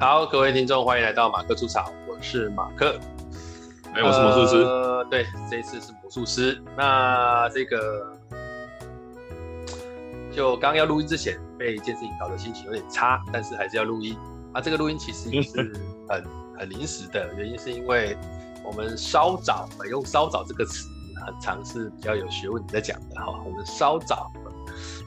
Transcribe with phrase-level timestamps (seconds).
[0.00, 3.00] 好，各位听众，欢迎来到马克出场，我是马克。
[3.92, 4.62] 哎、欸，我是魔术师。
[4.62, 6.62] 呃，对，这一次是魔术师。
[6.76, 8.16] 那这个，
[10.30, 14.16] 就刚要录音之前，被一件事情搞得心情有点差，但是还是要录音。
[14.52, 15.56] 啊，这个录音其实也是
[16.08, 16.24] 很
[16.60, 18.16] 很临时的，原因是因为
[18.64, 20.86] 我们稍早，用“稍早”这个词，
[21.26, 23.34] 很常是比较有学问你在讲的哈。
[23.44, 24.30] 我们稍早，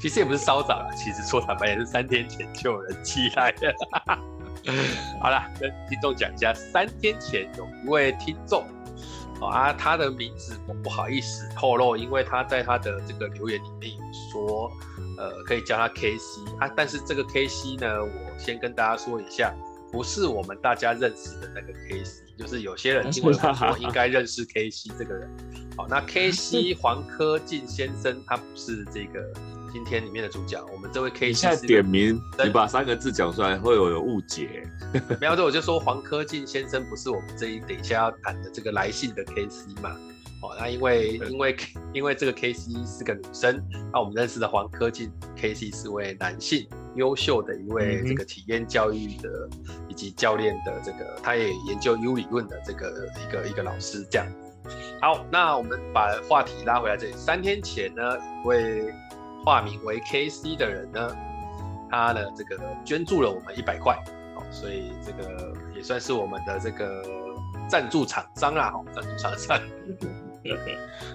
[0.02, 3.74] 其实也不是稍早了，其实说坦白也是三天前就有人期待的。
[5.22, 8.66] 好了，跟听众讲一下，三天前有一位听众，
[9.42, 14.72] 啊，他的名字我不好意思透露，因为他在他的这个留言里面有说，
[15.18, 19.54] 呃，可以叫他 KC 啊，但是这个 KC 呢，我先跟大家说一下，
[19.92, 25.30] 不是我们大家认识的那个 KC，就是有些人因为我应该认识 KC 这个人，
[25.76, 29.34] 好，那 KC 黄科进先生他不是这个。
[29.72, 34.68] 今天里面的主角，我们这位 K 现在点名，你把三个字讲出来会有有误解。
[35.22, 39.96] 没有，这我就说黄科进先生不是我们这一等一下要谈的这个来信的 K C 嘛？
[40.42, 41.56] 哦，那因为因为
[41.94, 43.64] 因为这个 K C 是个女生，
[43.94, 49.50] 那我们认识的黄科进 K C 是位男性，优秀的一位这个体验教育的
[49.88, 54.28] 以及教练的这个，他也研究 U 理论的这个一个一个老师这样。
[55.00, 58.94] 好，那我们把话题拉回来这里，三天前呢，一位。
[59.44, 61.16] 化名为 KC 的人呢，
[61.90, 63.98] 他的这个捐助了我们一百块，
[64.36, 67.04] 哦，所以这个也算是我们的这个
[67.68, 69.58] 赞助厂商啊，哦，赞助厂商，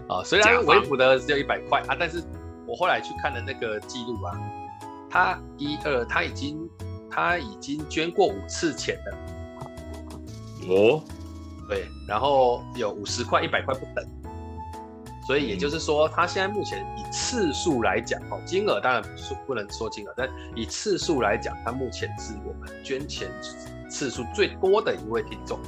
[0.09, 2.23] 啊， 虽然微薄的只有一百块啊，但是
[2.67, 4.39] 我后来去看了那个记录啊，
[5.09, 6.69] 他一二他已经
[7.11, 9.17] 他已经捐过五次钱了，
[10.69, 11.03] 哦，
[11.69, 14.05] 对，然后有五十块、一百块不等。
[15.27, 19.03] 所以也就是说，他现在目前以次数来讲，哦，金额当然
[19.45, 23.29] 不能说金额，但以次数来讲，他目前是我们捐钱
[23.91, 25.59] 次数最多的一位听众。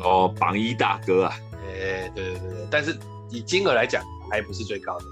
[0.00, 1.32] 哦，榜一大哥啊！
[1.64, 2.98] 哎，对对对对，但是
[3.30, 5.04] 以金额来讲，还不是最高的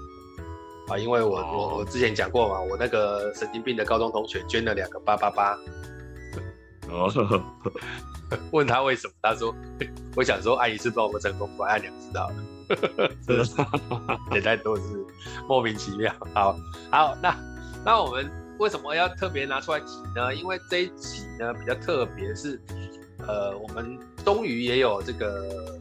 [0.93, 5.57] 啊，因为我我我之前讲过嘛，我那个神经病的高中同学捐了两个八八八。
[6.89, 7.09] 哦，
[8.51, 9.13] 问他为什么？
[9.21, 9.55] 他说
[10.15, 12.35] ：“我想说，阿姨是帮我成功，我按两知道了。”
[13.25, 13.53] 真的是，
[14.31, 14.81] 现在都是
[15.47, 16.13] 莫名其妙。
[16.33, 16.55] 好，
[16.91, 17.35] 好，那
[17.83, 20.33] 那我们为什么要特别拿出来提呢？
[20.33, 22.59] 因为这一集呢比较特别，是
[23.27, 25.77] 呃，我们终于也有这个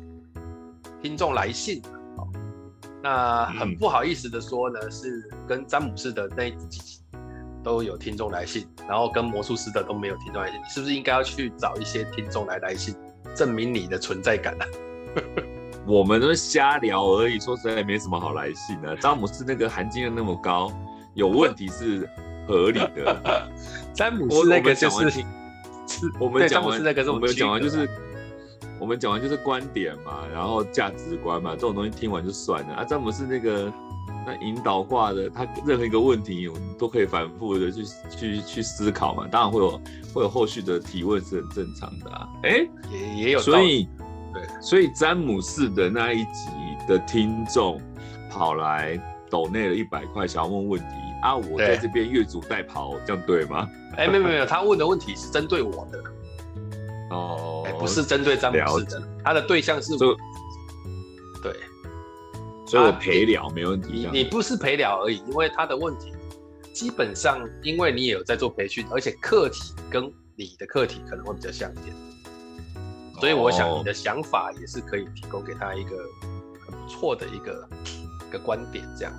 [1.03, 1.83] 听众来信。
[2.17, 2.29] 好，
[3.03, 7.01] 那很不好意思的说呢，是跟詹姆斯的那几集
[7.63, 10.61] 都有听众来信，然后跟魔术师的都没有听众来信。
[10.61, 12.95] 你是不是应该要去找一些听众来来信，
[13.35, 14.65] 证明你的存在感呢？
[15.87, 18.97] 我们都是瞎聊而已，说实在也没什么好来信的。
[18.97, 20.73] 詹姆斯那个含金量那么高，
[21.13, 22.09] 有问题是
[22.49, 23.51] 合理的。
[23.93, 25.23] 詹姆斯那个就是，
[26.19, 27.87] 我们讲完那个是我们讲完就是，
[28.81, 32.77] 我们讲完就是观点嘛，然后价值观嘛，这种东西听完就算了。
[32.77, 33.71] 啊，詹姆斯那个
[34.27, 39.81] 那引导挂的，他任何一个问题我们都可以反复的去去去思考嘛，当然会有
[40.15, 42.27] 会有后续的提问是很正常的啊。
[42.45, 43.87] 哎、欸，也也有，所以。
[44.35, 46.51] 对，所以詹姆士的那一集
[46.89, 47.81] 的听众
[48.31, 49.01] 跑来
[49.31, 50.87] 抖内了一百块，想要问问题。
[51.23, 53.67] 啊，我在这边越俎代庖，这样对吗？
[53.97, 55.99] 哎，没有没有，他问的问题是针对我的，
[57.09, 60.15] 哦，不是针对詹姆士的，他的对象是我，
[61.43, 61.55] 对，
[62.67, 64.07] 所以我陪聊没问题。
[64.13, 66.13] 你你不是陪聊而已，因为他的问题
[66.75, 70.05] 基本上，因为你也有在做培训，而且课题跟
[70.37, 71.97] 你的课题可能会比较像一点。
[73.21, 75.97] 所以我想你的想法也是可以提供给他一个
[76.67, 77.69] 很不错的一个
[78.29, 79.13] 一个观点，这样。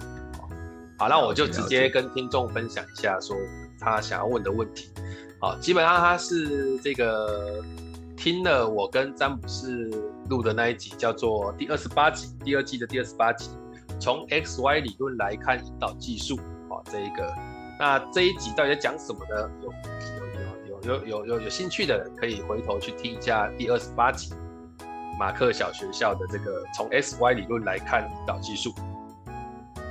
[0.98, 3.36] 好，那我就直接跟听众分享一下，说
[3.80, 4.90] 他想要问的问题。
[5.40, 7.64] 好，基本上他是这个
[8.16, 9.90] 听了我跟詹姆士
[10.30, 13.50] 录的那一集，叫做第二十八集，第二季的第二十八集，
[14.00, 16.40] 从 X Y 理论来看引导技术。
[16.70, 17.34] 好，这一个，
[17.80, 19.50] 那这一集到底在讲什么呢？
[19.64, 19.70] 有。
[20.86, 24.34] 有有有有兴趣的人可以回头去听一下第二十八集
[25.20, 28.74] 马克小学校的这个从 S Y 理论来看引导技术。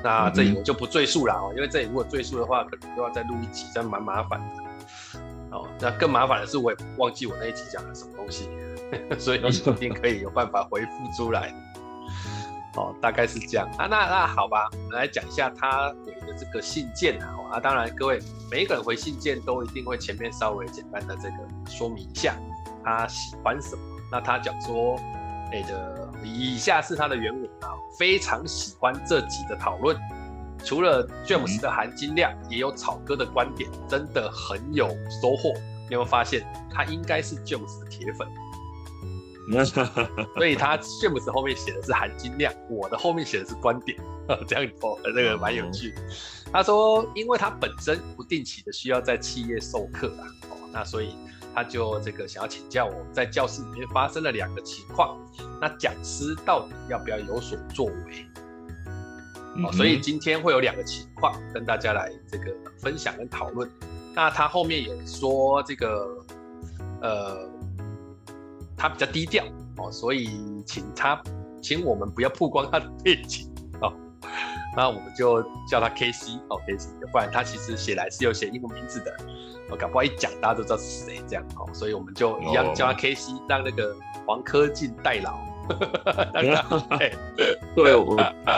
[0.02, 5.17] 那这里我就不赘述了哦，因为这里如果赘述的话，可能又要再录一集，这样蛮麻烦的。
[5.50, 8.50] 哦，那更麻烦的是，我也忘记我那一集讲了什么东西，
[9.19, 11.50] 所以你一定可以有办法回复出来。
[12.76, 13.87] 哦，大概是这样啊。
[13.87, 17.35] 那那好吧，我们来讲一下他回的这个信件啊。
[17.55, 18.21] 啊，当然各位
[18.51, 21.37] 每一个人回信件都一定会前面稍微简单的这个
[21.71, 22.37] 说明一下
[22.85, 23.83] 他喜欢什么。
[24.11, 24.97] 那他讲说，
[25.53, 29.97] 哎的以下是他的原文啊，非常喜欢这集的讨论，
[30.65, 34.89] 除了詹姆斯的含金量，也有草哥的观点，真的很有
[35.23, 35.53] 收获。
[35.89, 38.27] 你有没有发现他应该是 James 的铁粉？
[40.35, 43.97] 所以他 James 后面写的是含金量，我的后面写的是观点，
[44.49, 45.95] 这样哦，那个蛮有趣。
[46.55, 51.17] 他说，因为他本身不定期的需要在企业授课啊，哦，那所以
[51.53, 55.19] 他就这个想要请教我，在教室里面发生了两个情况，
[55.61, 58.25] 那讲师到底要不要有所作为？
[59.65, 63.69] 哦，所以今天会有两个情况跟大家来这个分享跟讨论。
[64.15, 66.25] 那他后面也说这个，
[67.03, 67.50] 呃。
[68.77, 69.45] 他比较低调
[69.79, 70.29] 哦，所以
[70.67, 71.19] 请他，
[71.62, 73.50] 请我们不要曝光他的背景
[73.81, 73.91] 哦。
[74.76, 79.17] 那我们就叫他 KC 哦，KC，不然他其实写来是有写英文名字的，
[79.71, 81.69] 我搞不好一讲大家都知道是谁这样哦。
[81.73, 83.94] 所以我们就一样叫他 KC，让那个
[84.26, 85.38] 黄科进代劳。
[86.99, 87.15] 对，
[87.75, 88.17] 对我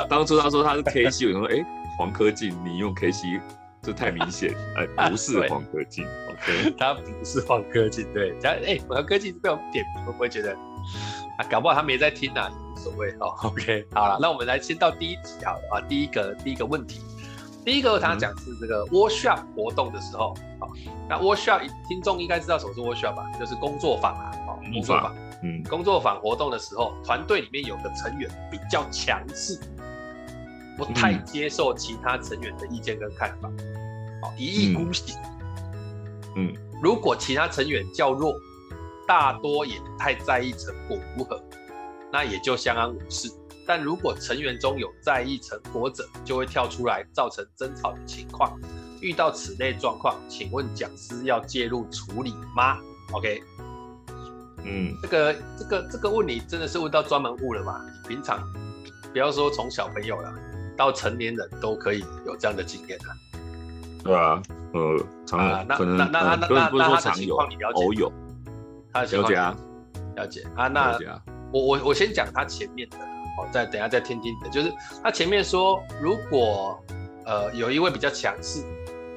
[0.09, 1.65] 当初他说他是 KC，我说哎，
[1.99, 3.41] 黄科进你用 KC。
[3.83, 4.53] 这太明显，
[4.97, 10.51] 哎，不是黄科进，OK， 他不是黄科进，对，哎，黄科进被我们点名，会不会觉得
[11.39, 17.01] 啊，搞不好他没在听啊，无所谓哦， OK，好了，那我们来先到第一题好了啊，第一个第一个问题，
[17.65, 20.71] 第一个他讲是这个 workshop 活动的时候，好，
[21.09, 29.59] 那 workshop 听众应该知道什么是 workshop 吧，就是工作坊啊，哦，工作坊，嗯，工作坊活动的时候，团队里面有个成员比较强势，
[30.79, 33.51] 不太接受其他成员的意见跟看法。
[34.39, 35.17] 一意孤行，
[36.37, 38.35] 嗯，如果其他成员较弱，
[39.09, 41.41] 大多也不太在意成果如何，
[42.13, 43.31] 那也就相安无事。
[43.67, 48.57] 但如果成员中有在意成果者，就会跳出来造成争吵的情况。
[49.01, 52.79] 遇到此类状况，请问讲师要介入处理吗
[53.13, 53.43] ？OK，
[54.65, 57.81] 嗯，这个这个这个问题真的是问到专门户了吗？
[57.85, 58.41] 你平常
[59.13, 60.33] 不要说从小朋友了，
[60.77, 63.11] 到成年人都可以有这样的经验啊。
[64.05, 64.43] 对啊，
[64.73, 67.85] 呃，常有，可能，那那那那那那他的情况你了解？
[67.85, 68.13] 偶有，
[68.93, 69.57] 他的情况了解啊，
[70.15, 70.69] 了解啊。
[70.69, 70.99] 那
[71.57, 74.49] 我我我先讲他前面的，哦，再等下再听听的。
[74.51, 74.73] 就是
[75.03, 76.79] 他前面说，如果
[77.25, 78.63] 呃有一位比较强势，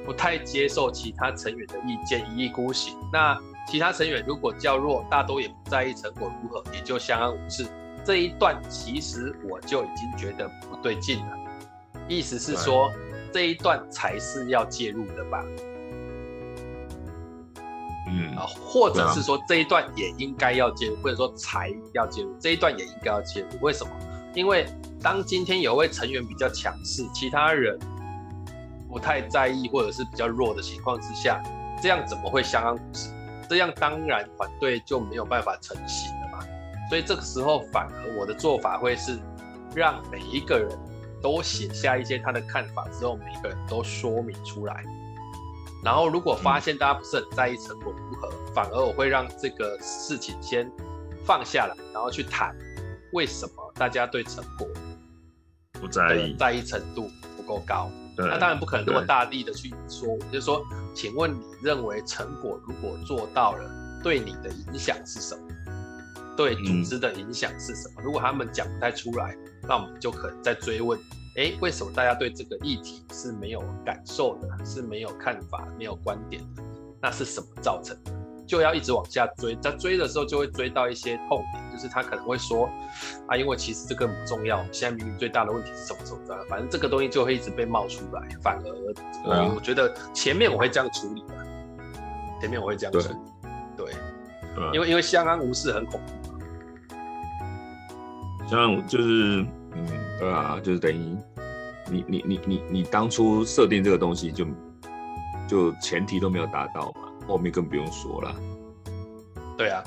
[0.04, 3.38] 不太接受其他成员的意见，一意孤行，那
[3.68, 7.66] 其他成员如果较弱，大多也不在意成果如何，也就相安无事。
[8.04, 11.36] 这一段其实我就已经觉得不对劲了，
[12.08, 12.90] 意思是说。
[13.32, 15.44] 这一段才是要介入的吧？
[18.10, 23.48] 嗯啊，或者是说这一段也应该要介入，或者说才要介入，这一段也应该要介入。
[23.60, 23.90] 为什么？
[24.34, 24.66] 因为
[25.02, 27.78] 当今天有位成员比较强势，其他人
[28.88, 31.42] 不太在意或者是比较弱的情况之下，
[31.82, 33.10] 这样怎么会相安无事？
[33.48, 36.44] 这样当然团队就没有办法成型了嘛。
[36.88, 39.18] 所以这个时候反而我的做法会是
[39.74, 40.68] 让每一个人。
[41.22, 44.82] 都写下一些他的看法之后，每个人都说明出来。
[45.82, 50.70] 然后，如果发现大家不是很在意成果如何，嗯、反而我会让这个事情先
[51.24, 52.54] 放下来，然后去谈
[53.12, 54.66] 为什么大家对成果
[55.72, 57.90] 不在意，在意程度不够高。
[58.16, 60.62] 那当然不可能那么大力的去说，我就是说，
[60.94, 63.70] 请问你认为成果如果做到了，
[64.02, 65.42] 对你的影响是什么？
[66.36, 67.94] 对组织的影响是什么？
[67.98, 69.36] 嗯、如果他们讲不太出来。
[69.68, 70.98] 那我们就可能再追问，
[71.40, 76.62] 哎，为什么大家对这个议题是没有感受的，是没有看法、没有观点的？
[77.00, 78.12] 那是什么造成的？
[78.46, 82.68] 就要一直往下追，在追的时候就会追到一些痛点，就是他可能会说，
[83.26, 88.68] 啊，因为其实这个不重要，现在明明最大的问题是什么什么的，反正这个东西就会一直被冒出来，反而
[89.24, 91.34] 我我觉得前面我会这样处理的，
[92.38, 93.18] 前面我会这样处理，
[93.78, 93.86] 对，
[94.54, 96.12] 对，因为因为相安无事很恐怖。
[98.46, 99.86] 像就是，嗯，
[100.18, 101.16] 对啊，就是等于
[101.90, 104.46] 你你你你你当初设定这个东西就
[105.48, 108.34] 就前提都没有达到嘛，后面更不用说了。
[109.58, 109.82] 对啊，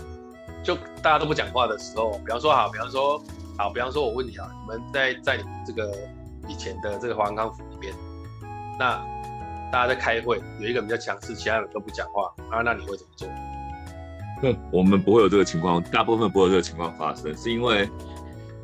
[0.63, 3.23] 就大家都不讲话的时候，比方说好，比方说
[3.57, 5.91] 好，比方说我问你啊，你们在在你们这个
[6.47, 7.93] 以前的这个华安康福里面，
[8.77, 9.01] 那
[9.71, 13.27] 大家在开会，有一个比较强势，其他人都不讲话啊，那你会怎么做？
[14.41, 17.89] 那我们不会有这个情况，大部分不会有这个情况发生，是因为。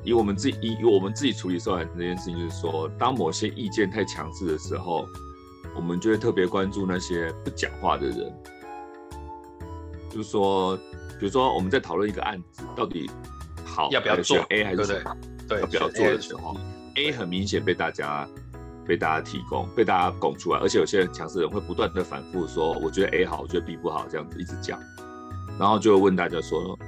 [0.03, 5.05] 以我们自己以以我们自己处理收函这件事情，就是说，当某些意见太强势的时候，
[5.75, 8.33] 我们就会特别关注那些不讲话的人。
[10.09, 10.77] 就是说，
[11.19, 13.11] 比如说我们在讨论一个案子到底
[13.65, 16.55] 好要不要做，A 还是什么，对，要不要做的时候
[16.95, 18.27] ，A 很明显被大家
[18.87, 24.79] 被大家提供，被大家拱出来，而且有些人强势人会不断的反复说，我觉得 A 好，我觉得 B 不好，这样子一直讲，
[25.59, 26.79] 然后就会问大家说。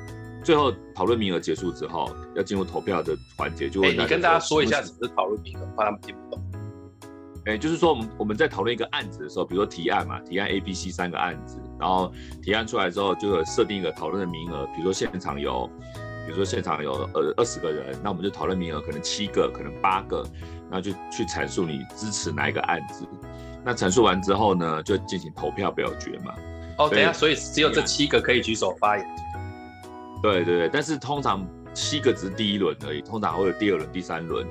[0.43, 6.43] 最后讨论名额结束之后，要进入投票的环节，就问、欸、你跟大家说一下什么是讨论名额，怕他们听不懂。
[7.45, 15.67] 哎，就是说我们我们在讨论一个案子的时候，比如说提案嘛，提案 A、B、C 三个案子，然后提案出来之后，就有设定一个讨论的名额，比如说现场有，
[16.25, 20.23] 比如说现场有呃二十个人，那我们就讨论名额可能七个，可能八个，
[20.69, 23.07] 然后就去阐述你支持哪一个案子。
[23.65, 26.35] 那阐述完之后呢，就进行投票表决嘛。
[26.77, 29.05] 哦，等一下，所以只有这七个可以举手发言。
[30.21, 34.45] 对对对，但是通常七个只是第一轮而已，通常会有第二轮、第三轮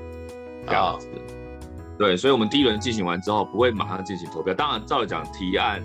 [0.67, 1.07] 这样子。
[1.07, 1.37] 哦
[1.99, 4.51] 对，所以，我们第一轮进行完之后，不会马上进行投票。
[4.55, 5.83] 当然，照理讲，提案、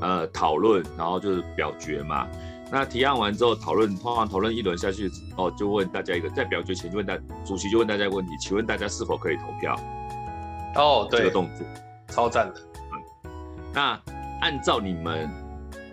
[0.00, 2.26] 呃，讨论，然后就是表决嘛。
[2.68, 9.76] 那提案完之后，讨论，通常讨论一轮下去，哦，就问大家一个，在表决前就问大，主席就问大家一个问题，请问大家是否可以投票？
[10.74, 11.64] 哦，对，这个动作
[12.08, 12.60] 超赞的。
[13.24, 13.30] 嗯，
[13.72, 14.00] 那
[14.40, 15.30] 按照你们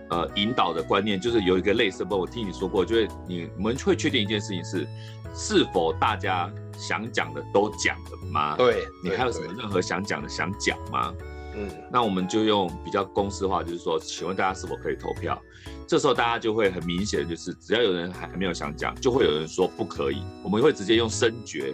[0.10, 4.88] 呃引导的观念，就是有一个类似，不，我听你说过，就是你们会确定一件事情是，
[5.34, 6.52] 是否大家。
[6.80, 8.56] 想讲的都讲了吗？
[8.56, 11.14] 对，你还有什么任何想讲的想讲吗？
[11.54, 15.38] 嗯，那我们就用比较公式化，就是说，请问大家是否可以投票？
[15.86, 20.24] 这时候大家就会很明显，就是只要有人还没有想讲，就会有人说不可以。
[20.42, 21.74] 我们会直接用声决，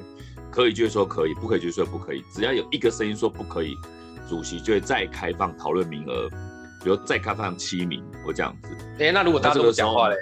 [0.49, 2.23] 可以就会说可以，不可以就说不可以。
[2.33, 3.77] 只要有一个声音说不可以，
[4.27, 6.27] 主席就会再开放讨论名额，
[6.85, 8.69] 比如再开放七名或这样子。
[8.99, 10.15] 哎、欸，那如果大家都不讲话嘞？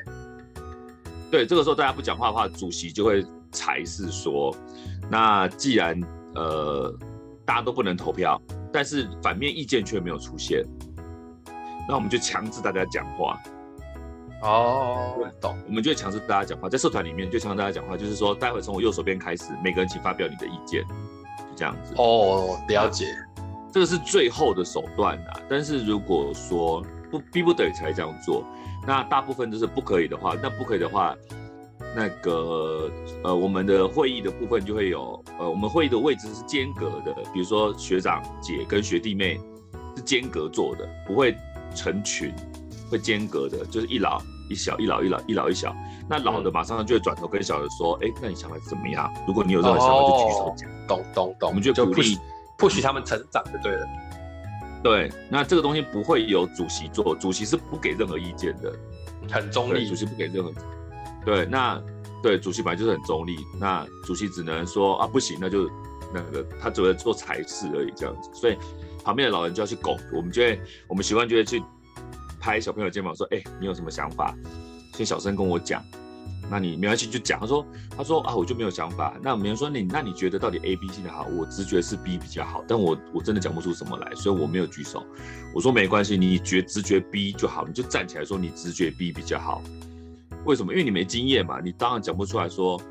[1.30, 4.56] 对，这个时候大家不讲话的话，主席就会裁示说。
[5.12, 6.00] 那既然
[6.36, 6.98] 呃
[7.44, 8.42] 大家都不能投票，
[8.72, 10.64] 但是反面意见却没有出现，
[11.86, 13.38] 那我们就强制大家讲话。
[14.42, 15.58] 哦，懂。
[15.68, 21.94] 我们就强制大家讲话，在社团里面就强制大家讲话，就是说待会从我右手边开始，每个人请发表你的意见，就这样子。
[21.98, 23.08] 哦，了解。
[23.74, 28.46] 这个是最后的手段啊，但是如果说不逼不得已才这样做，
[28.86, 31.16] 那大部分都是不可以的话，那不可以的话。
[31.96, 32.90] 那个
[33.24, 39.40] 呃，我们的会议的部分就会有呃，我们会议的位置是间隔的，比如说学长姐跟学弟妹
[39.96, 41.36] 是间隔坐的，不会
[41.76, 42.34] 成群，
[42.90, 45.76] 会间隔的，就是一老一小，一老一老一老一小。
[46.10, 49.14] 那老的马上就会转头跟小的说，哎、那你想的怎么样？
[49.28, 50.70] 如果你有任何想法就举手讲。
[50.88, 51.50] 懂懂懂。
[51.50, 52.18] 我们就鼓励
[52.70, 53.88] push 他们成长就对了。
[54.84, 58.74] 对，那这个东西不会有主席做，主席是不给任何意见的，
[59.30, 59.88] 很中立。
[59.88, 60.52] 主席不给任何。
[61.26, 61.82] 对，那
[62.22, 65.70] 对主席本来就是很中立，那主席只能说啊不行，那就
[66.14, 68.58] 那个他只会做裁事而已这样子，所以
[69.04, 71.64] 旁边的老人就要去拱，我们就会我们习惯就会去
[72.40, 74.36] 拍小朋友肩膀说，哎，你有什么想法？
[74.96, 75.82] 先小声跟我讲，
[76.50, 77.40] 那你没关系就讲。
[77.40, 77.66] 他说
[77.98, 81.26] 他说啊我就没有想法，那别人说你那你觉得到底 A B C 的好？
[81.36, 85.04] 我直觉是 B 比较好，但我我真的讲不出什么来，所以我没有举手。
[85.54, 89.62] 我说没关系，你觉直觉 B 就好，你就站起来说你直觉 B 比较好。
[90.46, 90.74] 为什么？
[90.74, 92.82] 因为你没经验嘛，你当然讲不出来说，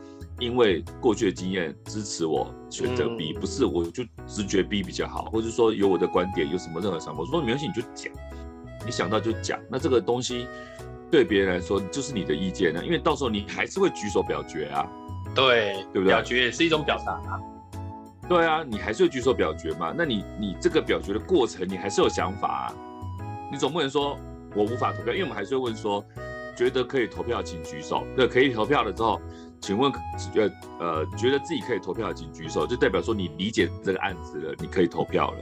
[0.41, 8.11] 因为过去的经验支持我选择 B，、嗯、不是我就直觉 B 比较好，或者说有我的观点，有什么任何想法，我说没关系，你就讲，
[8.87, 9.61] 你想到就讲。
[9.71, 10.47] 那这个东西
[11.13, 14.89] 对别人来说就是你的意见呢，因为到时候你还是会举手表决啊，
[15.35, 16.07] 对，对不对？
[16.07, 17.39] 表决也是一种表达啊，
[18.29, 19.95] 对啊，你还是会举手表决嘛。
[19.97, 22.75] 那你你这个表决的过程，你还是有想法啊，
[23.53, 24.19] 你总不能说
[24.57, 26.05] 我无法投票，因为我们还是会问说。
[26.55, 28.05] 觉得可以投票，请举手。
[28.15, 29.19] 对，可以投票了之后，
[29.59, 35.39] 请问，呃呃，觉得自己可以投票，请举手，就代表说你理解这个案子了，你可以投票了。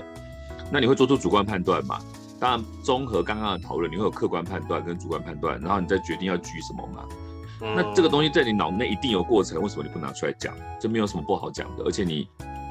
[0.71, 1.99] 那你会做出主观判断嘛？
[2.40, 7.04] 当然，综合刚刚的讨论，你会有客观判断跟主观判断，然后你再决定要举什么嘛。
[7.61, 10.56] 嗯、那这个东西在你脑内一定有过程，为什么你不拿出来讲？
[10.80, 12.26] 这没有什么不好讲的，而且你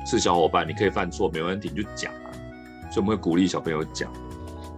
[0.07, 2.33] 是小伙伴，你可以犯错，没问题，你就讲啊。
[2.91, 4.11] 所以我们会鼓励小朋友讲。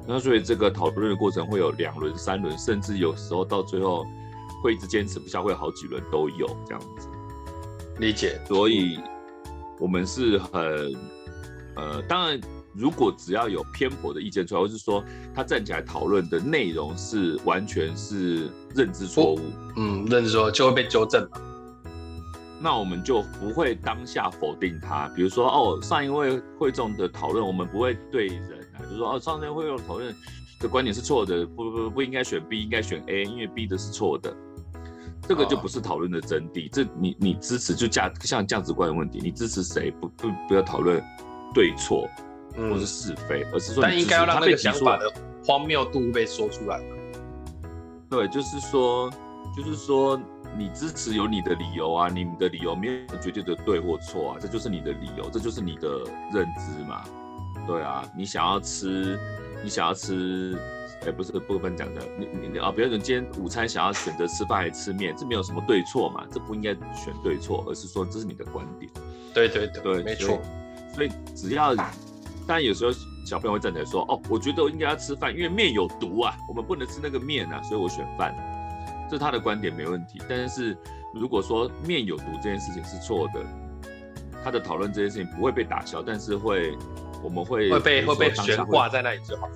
[0.06, 4.06] 那所以这个讨论的过程会有两轮、三轮，甚至有时候到最后
[4.62, 7.08] 会一直坚持不下，会有好几轮都有这样子。
[8.00, 8.38] 理解。
[8.46, 9.00] 所以
[9.80, 10.62] 我们是很
[11.78, 12.42] 呃，当然
[12.74, 19.40] 如果只要有偏颇的意见出来，或是说他站起来讨论的内容是完全是认知错误，
[19.76, 21.42] 嗯，认知错误就会被纠正嘛。
[22.64, 28.62] 那我们就不会当下否定他，比如说哦，上一位会众的讨论，我们不会对人。
[28.84, 30.16] 就是说哦，上一位会众讨论
[30.60, 34.34] 的观点是错的，不不不不应该选 B，应该选 A，因为 B 的是错的，
[35.28, 36.70] 这个就不是讨论的真谛。
[36.72, 41.04] 这你你支持就价像价值观的问题，你支持谁不不不要讨论
[41.54, 42.08] 对错
[42.56, 45.12] 或是是非，而是说但应该要让那个想法的
[45.46, 46.82] 荒谬度被说出来。
[48.10, 49.10] 对，就是说
[49.56, 50.20] 就是说
[50.58, 55.88] 你支持有你的理由啊，你的理由没有绝对的对或错啊，这就是你的理由，这就是你的
[56.34, 57.04] 认知嘛。
[57.68, 59.18] 对啊，你想要吃，
[59.64, 60.58] 你想要吃，
[61.06, 68.92] 哎，不是不分讲的，你你啊，比如说你今天午餐想要选择吃饭还是吃面，这没有什么对错嘛，这不应该选对错，而是说这是你的观点。
[69.34, 70.42] 对对对，对，没错。
[70.94, 71.90] 所以只要大
[72.52, 72.92] 当然有时候
[73.26, 78.36] 小朋友会站起来说：“哦，我觉得我应该要吃饭，因为面有毒啊，我们不能吃那个面啊，所以我选饭。”
[79.10, 80.22] 这是他的观点没问题。
[80.28, 80.76] 但是
[81.14, 83.42] 如果说面有毒这件事情是错的，
[84.44, 86.78] 他的讨论这件事情不会被打消，但是会
[87.24, 89.48] 我们会会被会被悬挂在那里就好。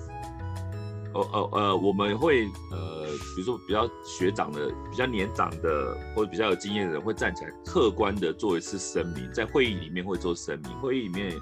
[1.12, 10.72] 呃呃呃，我们会呃，比如说比较学长的、比较年长的或者比较有经验的人，会站起来客观的做一次声明，在会议里面会做声明。
[10.78, 11.38] 会议里面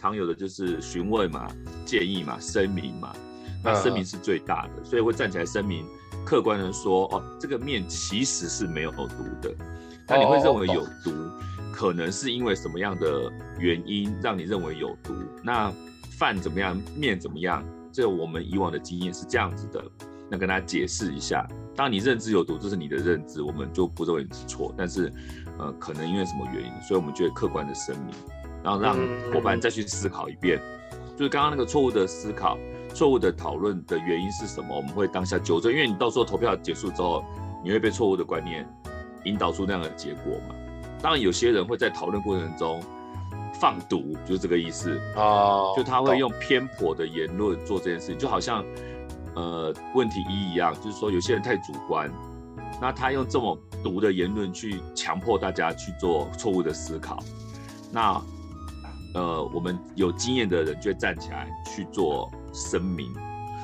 [0.00, 1.46] 常有的就是询问嘛、
[1.84, 3.12] 建议嘛、声明嘛。
[3.62, 5.84] 那声明是最大的，所以会站起来声明，
[6.24, 9.06] 客观的说，哦，这个面其实是没有毒
[9.42, 9.54] 的。
[10.08, 11.12] 那你会认为有毒，
[11.70, 15.12] 可能是因为什么样的原因让你认为有毒？
[15.42, 15.70] 那
[16.18, 16.80] 饭怎么样？
[16.96, 17.62] 面怎么样？
[17.92, 19.84] 这我们以往的经验是这样子的，
[20.30, 21.46] 那跟大家解释一下。
[21.76, 24.74] 当你认知有毒，这是你的认知，我们就不认为你是错。
[24.74, 25.12] 但是，
[25.58, 28.14] 呃，可能因为什么原因，所以我们就会客观的声明，
[28.62, 28.96] 然后让
[29.32, 30.60] 伙伴再去思考一遍，
[31.16, 32.58] 就是刚刚那个错误的思考、
[32.94, 35.72] 错误的讨论的原因是什么，我们会当下纠正。
[35.72, 37.24] 因为你到时候投票结束之后，
[37.64, 38.68] 你会被错误的观念
[39.24, 40.54] 引导出那样的结果嘛。
[41.02, 42.80] 当然，有些人会在讨论过程中。
[43.54, 48.64] 放毒就是这个意思哦，就他会用偏颇的言论做这件事情，就好像
[49.34, 52.10] 呃问题一一样，就是说有些人太主观，
[52.80, 57.22] 那他用这么毒的言论去强迫大家去做错误的思考，
[57.92, 58.18] 那
[59.14, 63.12] 呃我们有经验的人就会站起来去做声明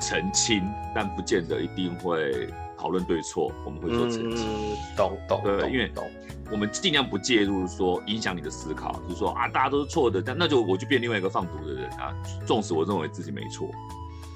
[0.01, 0.61] 澄清，
[0.93, 4.47] 但不见得一定会讨论对错，我们会做澄清，
[4.95, 6.09] 懂懂对，因为懂。
[6.49, 12.13] 我们尽量不介入，说影响你的思考，就是说啊，大家都是错的，但那就我就变另外一个放毒的人啊。
[12.45, 13.69] 纵使我认为自己没错，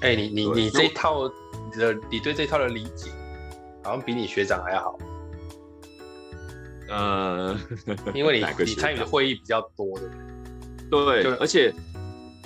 [0.02, 1.34] 哎、欸，你你你这一套的，
[2.10, 3.10] 你对这套的理解，
[3.82, 4.98] 好像比你学长还要好。
[6.90, 7.56] 呃，
[8.12, 10.10] 因为你 你参与的会议比较多的。
[10.92, 11.74] 对，而且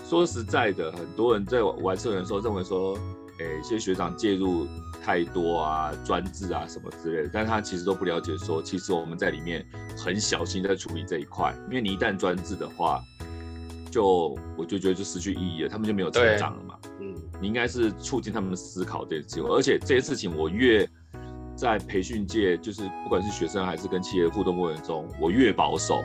[0.08, 2.96] 说实在的，很多人在玩社团的时候认为说，
[3.40, 4.66] 哎、欸，一些学长介入。
[5.04, 9.64] 太多啊，专制啊什么之类的，但他其实都不了解说，其实我们在里面
[9.96, 13.00] 很小心在处理这一块，因为你一旦专制的话，
[13.88, 16.74] 就我就觉得就失去意义了，他们就没有成长了嘛。
[16.98, 20.84] 嗯，你应该是促进他们的思考这些机会，而且这些事情我越
[21.54, 26.02] 在培训界，就是不管是学生还是跟企业互动过程中，我越保守，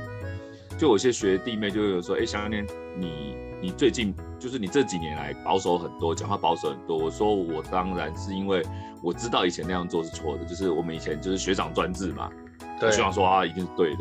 [0.82, 2.65] 就有些学弟妹就会有说，哎、欸，想念
[2.98, 8.63] 你你最近就是你这几年来保守很多，讲话保守很多，我说我当然是因为。
[9.04, 12.32] 我知道以前那样做是错的，就是我们以前就是学长专制嘛，
[12.80, 14.00] 对，学长说啊一定是对的。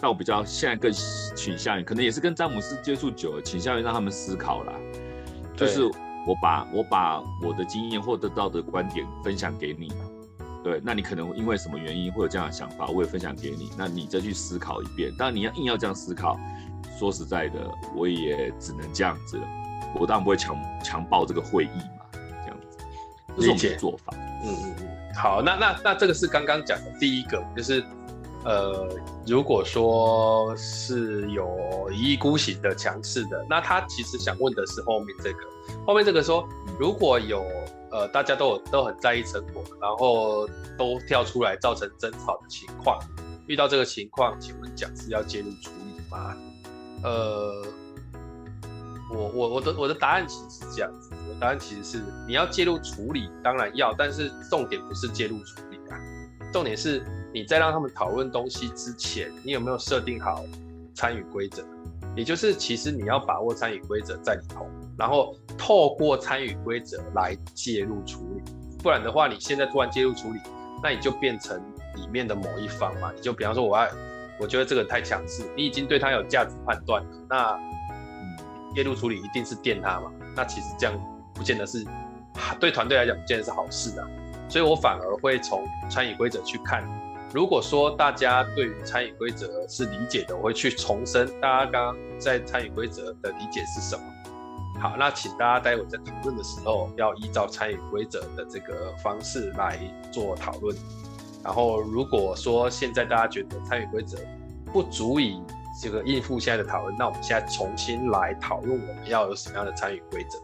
[0.00, 4.72] 但我比较现在更倾向于，可能也是跟詹姆斯接触久了，倾向于让他们思考啦。
[5.56, 9.92] 就是我把我把我的经验或得到的观点分享给你，
[10.62, 15.10] 对，那你可能因为什么原因会有这样的想法，我也分享给你，那你再去思考一遍。
[15.16, 16.38] 当然你要硬要这样思考，
[16.98, 19.42] 说实在的，我也只能这样子了。
[19.98, 22.78] 我当然不会强强暴这个会议嘛，这样子，
[23.36, 24.12] 这是我们的做法。
[24.44, 27.82] 嗯嗯嗯，好，那那那这个是刚刚讲的第一个，就是
[28.44, 28.88] 呃，
[29.26, 35.38] 如果说是有一意孤行的强势的，那他其实想问的是后面这个，
[35.86, 36.46] 后面这个说，
[36.78, 37.42] 如果有
[37.90, 40.46] 呃大家都有都很在意成果，然后
[40.78, 42.98] 都跳出来造成争吵的情况，
[43.46, 46.36] 遇到这个情况，请问讲师要介入处理吗？
[47.02, 47.64] 呃，
[49.12, 51.10] 我我我的我的答案其实是这样子。
[51.28, 55.98] 我答案其实是你要介入处理，当然要，但是重点不是介入处理啊，
[56.52, 60.44] 重点是你在让他们讨论东西之前，你有没有设定好
[60.94, 61.64] 参与规则？
[62.16, 68.42] 也就是其实你要把握参与规则在里头，然后透过参与规则来介入处理，
[68.82, 70.40] 不然的话，你现在突然介入处理，
[70.82, 71.56] 那你就变成
[71.96, 73.86] 里面的某一方嘛，你就比方说我要，
[74.38, 77.58] 我觉得这个太强势，你已经对他有价值判断了，那
[78.74, 80.94] 介入处理一定是电他嘛，那其实这样。
[81.32, 81.82] 不见得是
[82.58, 84.06] 对团队来讲，不见得是好事啊，
[84.46, 86.84] 所以我反而会从参与规则去看。
[87.32, 94.02] 如果说大家对于参与规则是理解的，我会去重申大家刚刚在参与规则的理解是什么。
[94.80, 99.78] 好，那请大家待会在讨论的时候，要依照参与规则的这个方式来
[100.10, 100.74] 做讨论。
[101.44, 104.18] 然后，如果说现在大家觉得参与规则
[104.72, 105.40] 不足以
[105.82, 110.38] 这个应付现在的讨论，那我们现在重新来讨论我们要有什么样的参与规则。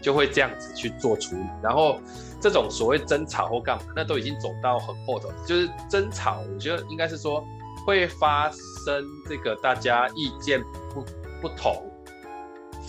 [0.00, 1.98] 就会这样子去做处理，然后
[2.38, 5.30] 这种所谓争吵或干嘛，那都已经走到很后头。
[5.46, 7.42] 就是争吵，我觉得应该是说
[7.86, 10.62] 会发生这个大家意见
[10.92, 11.02] 不
[11.44, 11.90] 不同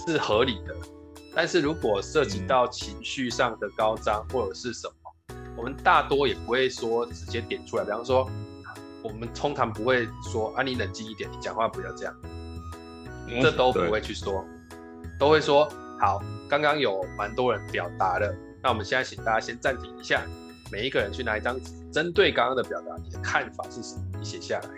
[0.08, 0.74] 是合理的，
[1.36, 7.84] 但是如果涉及到情绪上的高涨或者是什么，我们大多也不会说直接点出来。
[7.84, 8.30] 比方说，
[9.04, 12.16] 我们通常不会说啊，你冷静一点，你讲话不要这样。
[13.42, 14.46] 这都不会去说，
[15.20, 16.24] 都会说好。
[16.48, 20.22] 刚刚有蛮多人表达了，那我们现在请大家先暂停一下，
[20.72, 24.02] 每一个人去拿一张纸，针对刚刚的表达，你的看法是什么？
[24.18, 24.70] 你写下来，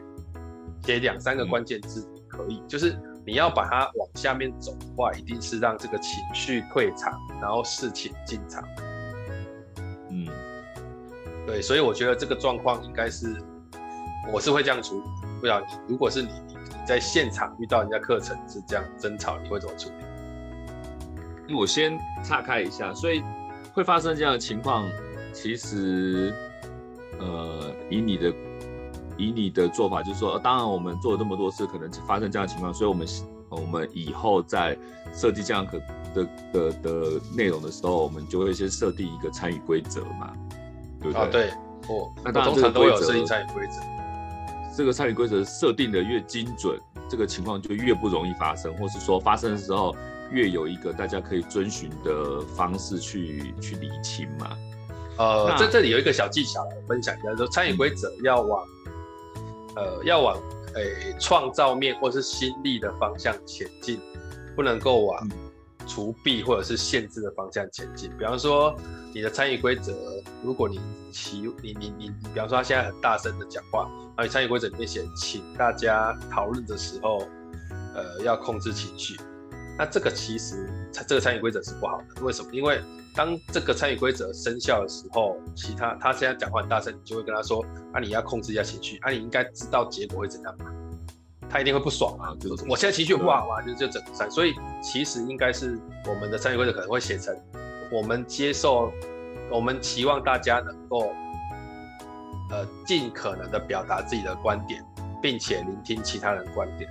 [0.83, 7.11] 写两三个关键字可以，就是你要把它往下面走的话，一定是让这个情绪退场，
[7.41, 8.63] 然后事情进场。
[10.09, 10.25] 嗯，
[11.45, 13.35] 对，所以我觉得这个状况应该是，
[14.31, 15.05] 我是会这样处理。
[15.41, 19.89] 不知道，如果是你，你在现场遇到人家课程是这样争吵，你会怎么处
[21.49, 21.53] 理？
[21.53, 23.21] 我先岔开一下，所以
[23.73, 24.89] 会发生这样的情况，
[25.33, 26.33] 其实，
[27.19, 28.33] 呃，以你的
[29.17, 33.07] 以你的做法，就是说，当然我们做了这么多次，可能发生这样的情况，所以我们
[33.49, 34.77] 我们以后在
[35.13, 35.77] 设计这样可
[36.13, 40.33] 的的的内容的时候，我们就会先设定一个参与规则嘛，
[41.01, 41.21] 对不对？
[41.21, 41.49] 啊，对，
[41.89, 43.81] 哦，那当然通常都有设定参与规则。
[44.75, 49.95] 这个参与规则设定的越精准，这个情况就越不容易发生，或是说发生的时候。
[50.29, 54.49] 越有一个大家可以遵循的方式去去理清嘛。
[55.17, 58.61] 呃，在这里有一个小技巧，我分享一下，说参与规则要往，
[59.77, 60.35] 呃，要往
[60.73, 64.01] 诶创造面或是新力的方向前进，
[64.55, 65.29] 不能够往
[65.85, 68.09] 除弊或者是限制的方向前进。
[68.17, 68.75] 比方说，
[69.13, 69.93] 你的参与规则，
[70.43, 70.79] 如果你
[71.11, 77.19] 其你你你你，比方说他现在很大声的讲话，而你参与规则里面写，请大家讨论的时候，
[77.93, 79.15] 呃，要控制情绪。
[79.77, 80.67] 那这个其实
[81.07, 82.49] 这个参与规则是不好的，为什么？
[82.51, 82.81] 因为
[83.17, 90.65] 当这个参与规则生效的时候，其他他现在讲话很大声，你就会跟他说：“啊，你要控制一下情绪，啊，你应该知道结果会怎样嘛。”
[91.49, 94.29] 他一定会不爽啊，就是我现在情绪不好啊，就就整个参。
[94.29, 94.53] 所以
[94.83, 97.35] 其实应该是我们的参与规则可能会写成：
[97.91, 98.93] 我们接受，
[99.49, 101.11] 我们期望大家能够
[102.51, 104.85] 呃尽可能的表达自己的观点，
[105.23, 106.87] 并且聆听其他人的观点。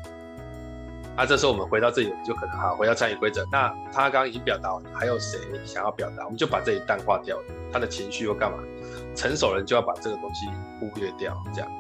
[1.17, 3.43] 那、啊、这时候我们回到这里就可能哈，回到参与规则。
[3.51, 6.25] 那他刚刚已经表达完，还有谁想要表达？
[6.25, 8.59] 我们就把这里淡化掉了，他的情绪又干嘛？
[9.15, 10.47] 成熟人就要把这个东西
[10.79, 11.71] 忽略掉，这样。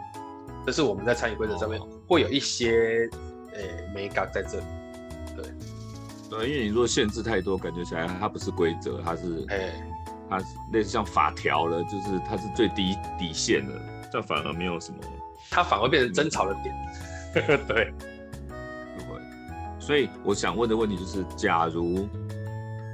[0.64, 3.09] 这是我们在参与规则上面会有一些
[3.53, 4.64] 诶美感在这里。
[5.37, 5.44] 对，
[6.31, 9.75] 对，因为你如果限制太多，感觉起来它不是规则，它是诶，
[10.31, 10.38] 它
[10.72, 14.99] 类似像法条了，就是它是最低底线了，这反而没有什么，
[15.51, 16.75] 它反而变成争吵的点。
[17.35, 17.94] 嗯、 对。
[19.87, 22.09] 所以我想问的问题就是，假如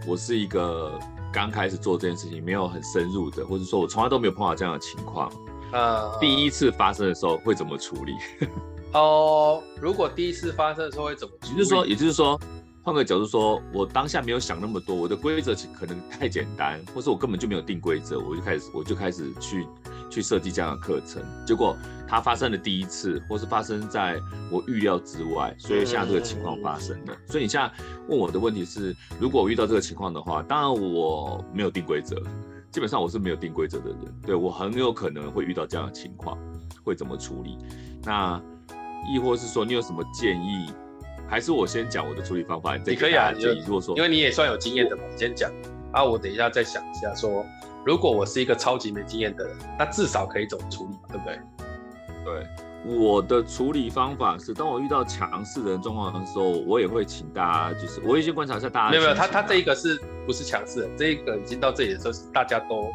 [0.07, 0.93] 我是一个
[1.33, 5.33] 刚开始做这件事情没有很深入的，或者说我从来都没有碰到这样的情况，
[5.73, 8.13] 呃，第一次发生的时候会怎么处理？
[8.93, 11.53] 哦，如果第一次发生的时候会怎么处理？
[11.53, 12.39] 也就是说，也就是说，
[12.83, 19.67] 换个角度说，我当下没有想那么多，我的规则可能太简单，或是我根本就没有定规则，我就开始我就开始去。
[20.11, 21.75] 去设计这样的课程，结果
[22.07, 27.17] 它发生了第一次，或是发生在我预料之外，所以现在这个情况发生了。
[27.27, 27.73] 所以你现在
[28.09, 32.23] 问我的问题是，如果我遇到这个情况的话，当然我没有定规则，
[32.71, 36.37] 基本上我是没有定规则的人，对，我很有可能会遇到这样的情况，
[36.85, 37.57] 会怎么处理？
[38.03, 38.39] 那
[39.11, 40.71] 亦或是说你有什么建议？
[41.29, 42.77] 还是我先讲我的处理方法？
[42.77, 45.51] 你可以啊，建议如果说，因为你也算有经验的嘛，你先讲
[45.93, 47.45] 啊，我等一下再想一下说。
[47.85, 51.41] 如果我是一个超级没经验的人，那至少可以怎么处理，对不对？
[52.25, 58.91] 对，我的处理方法是，当我遇到强势的人状况的时候，我也会请大家，就是我会先观察一下大家。
[58.91, 60.91] 没有没有，他他这一个是不是强势的？
[60.97, 62.89] 这一个已经到这里的时候是大家都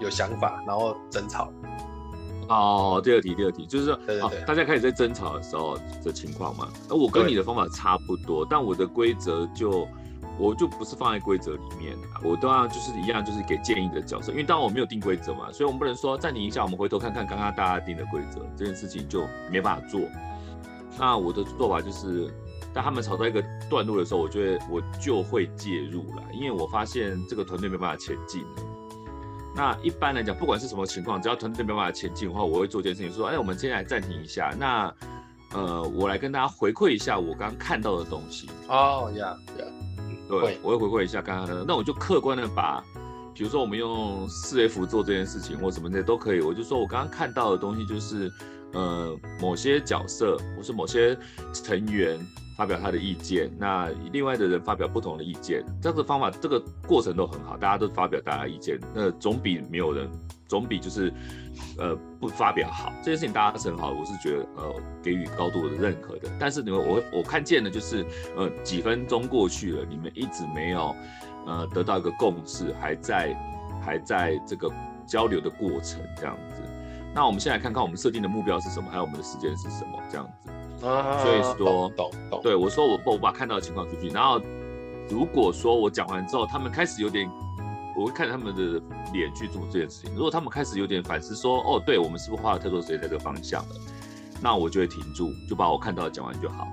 [0.00, 1.52] 有想法，然后争吵。
[2.48, 6.68] 哦，第二题，第二题就是说，对对对，大家开始在争吵的时候的情况嘛。
[6.88, 9.86] 那我跟你的方法差不多，但我的规则就。
[10.36, 14.32] 我就不是放在规则里面，我都要就是一样，就是给建议的角色。
[14.32, 20.00] 因为当然我没有定规则嘛，所以我们不能说暂停一下，我们回头看看刚刚大家定的规则，这件事情就没办法做。
[20.98, 22.28] 那我的做法就是，
[22.72, 28.44] 当他们吵到一个段落的时候，我就会我就会介入了，因为我发现这个团队没办法前进。
[29.54, 34.54] 那一般来讲，不管是什么情况，只要团队没办法前进的话，我会做一件事情，说，哎，我们现在来暂停一下。
[34.58, 34.92] 那
[35.52, 38.48] 呃，我来跟大家回馈一下我刚刚看到的东西。
[38.68, 39.64] 哦呀呀。
[40.26, 42.82] 对，我会回馈一下刚刚的，那我就客观的把，
[43.34, 48.32] 比如说我们用四 F 做这件事情或什么的都可以，我就说我刚刚看到的东西就是，
[48.72, 51.16] 呃，某些角色或是某些
[51.52, 52.18] 成员
[52.56, 60.08] 发表他的意见，那另外的人发表不同的意见，这个方法这个过程都很好，大家都发表大家意见，那总比没有人，
[60.46, 61.12] 总比就是，
[61.78, 62.92] 呃，不发表好。
[63.02, 66.30] 这件事情大家是很好，我是觉得呃给予高度的认可的。
[66.38, 70.94] 但是你们我我看见的就是，呃，几分钟过去了，你们一直没有
[71.46, 73.36] 呃得到一个共识，还在
[73.84, 74.70] 还在这个
[75.06, 76.62] 交流的过程这样子。
[77.12, 80.50] 那我们先来看看我们设定的目标是什么，还有我们的时间是什么这样子。
[80.82, 82.40] 啊，所以说，懂懂。
[82.42, 84.40] 对，我说我我把看到的情况出去，然后
[85.08, 87.30] 如果说我讲完之后，他们开始有点，
[87.96, 88.82] 我会看他们的
[89.12, 90.14] 脸去做这件事情。
[90.14, 93.76] 如果他们开始有点反思，说，哦，对，我们是不是花了太多时间在这个方向了？
[94.42, 96.66] 那我就会停住，就把我看到的讲完就好。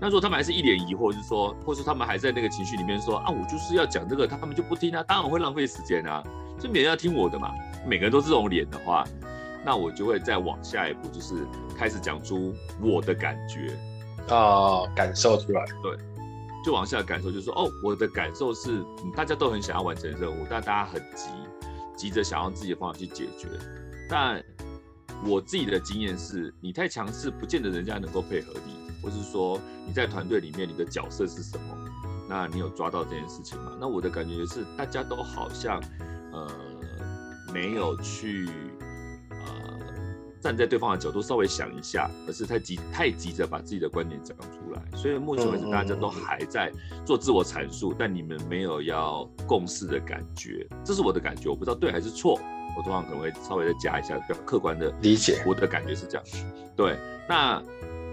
[0.00, 6.22] 那如果他们还是一脸疑惑，就是说，或是他们还在那个情绪里面说，啊，我就是要讲这个，他们就不听啊，当然会浪费时间啊，
[6.58, 7.50] 就没人要听我的嘛。
[7.86, 9.04] 每个人都是这种脸的话，
[9.64, 11.34] 那我就会再往下一步，就是
[11.76, 13.76] 开始讲出我的感觉
[14.28, 15.96] 啊、哦，感受出来，对，
[16.64, 21.28] 就往下感受，就是说，哦，我的感受是，嗯，大家都很想要完成任务，但大家很急，
[21.96, 23.48] 急着想要自己的方法去解决，
[24.08, 24.42] 但
[25.26, 28.84] 我自己的经验是，你太强势，不见得人家能够配合你。
[29.02, 31.76] 或是说你在团队里面你的角色是什么？
[32.26, 33.72] 那你有抓到这件事情吗？
[33.78, 35.78] 那我的感觉是大家都好像
[36.32, 36.50] 呃
[37.52, 38.73] 没有去呃
[40.44, 44.98] 站在对方的角度稍微想一下，而是太急太急着把自己的观点讲出来。
[44.98, 46.70] 所以目前为止大家都还在
[47.02, 52.38] 做自我阐述，但你们没有要共识的感觉，这是我的感觉，我不知道对还是错。
[52.76, 56.24] 我通常可能会稍微再加一下比较客观的理解，我的感觉是这样。
[56.76, 56.94] 对，
[57.26, 57.62] 那。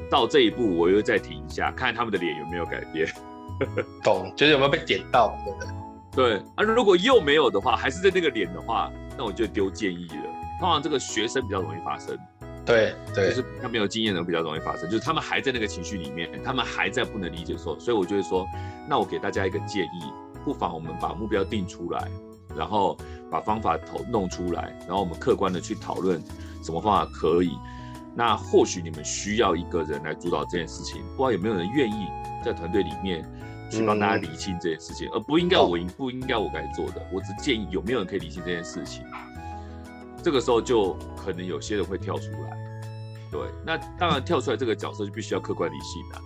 [0.10, 3.08] 到这一步，我又再停一下，看看他们的脸有没有改变。
[4.04, 6.36] 懂，就是有没有被点到，对不对？
[6.36, 10.41] 对啊，如果又没有的话，还是在那个脸的话，那我就丢建议了。
[10.62, 12.16] 通常这个学生比较容易发生，
[12.64, 18.48] 对对，就是他没有经验的比较容易发生，就是他们还在那个情绪里面，他们还在不能理解的时候，所以我就会说，
[18.88, 20.14] 那我给大家一个建议，
[20.46, 22.08] 不妨我们把目标定出来，
[22.56, 22.96] 然后
[23.32, 26.22] 把方法投弄出来，然后我们客观的去讨论
[26.64, 27.58] 什么方法可以。
[28.14, 32.06] 那或许你们需要一个人来主导这件事情，不知道有没有人愿意
[32.46, 33.26] 在团队里面
[33.72, 39.04] 去帮大家理清这件事情，嗯、而不应该我应不应该我该做的，我只建议有没有人可以理清这件事情。
[40.24, 42.50] 这个时候就可能有些人会跳出来，
[43.32, 46.24] 对，那当然跳出来这个角色就必须要客观理性的、啊。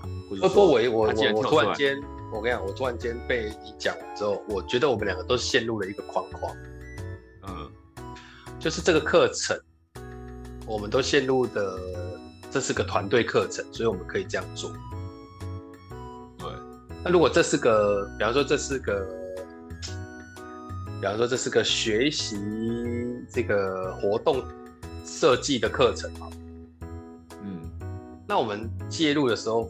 [0.47, 2.01] 不过我我我我突然间，
[2.33, 6.55] 我跟你讲，我突然间被你讲完之后，我觉得我们两个都陷入了一个框框，
[7.47, 7.71] 嗯，
[8.59, 9.59] 就是这个课程。
[10.67, 11.79] 我们都陷入的，
[12.49, 14.71] 这是个团队课程，所以我们可以这样做。
[16.39, 16.49] 对，
[17.03, 19.07] 那如果这是个，比方说这是个，
[20.99, 22.35] 比方说这是个学习
[23.29, 24.43] 这个活动
[25.05, 26.29] 设计的课程啊，
[27.41, 27.69] 嗯，
[28.27, 29.69] 那我们介入的时候，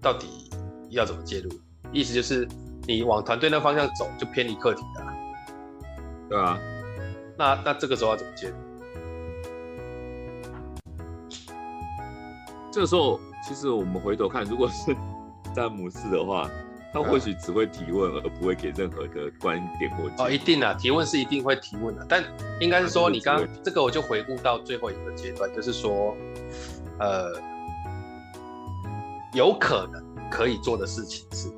[0.00, 0.50] 到底
[0.90, 1.50] 要怎么介入？
[1.92, 2.46] 意思就是
[2.86, 5.14] 你往团队那方向走，就偏离课题了。
[6.28, 6.58] 对啊，
[7.36, 8.54] 那那这个时候要怎么介入？
[12.72, 14.96] 这个时候，其实我们回头看，如果是
[15.52, 16.48] 詹姆斯的话，
[16.92, 22.24] 他或许只会提问，而不会给任何的观点或哦，一定啊，提问是一定会提问的，但
[22.60, 26.16] 应该是说，你刚刚这个我就回顾到最后一个阶段，就是说，
[26.98, 27.32] 呃，
[29.34, 31.48] 有可能可以做的事情是，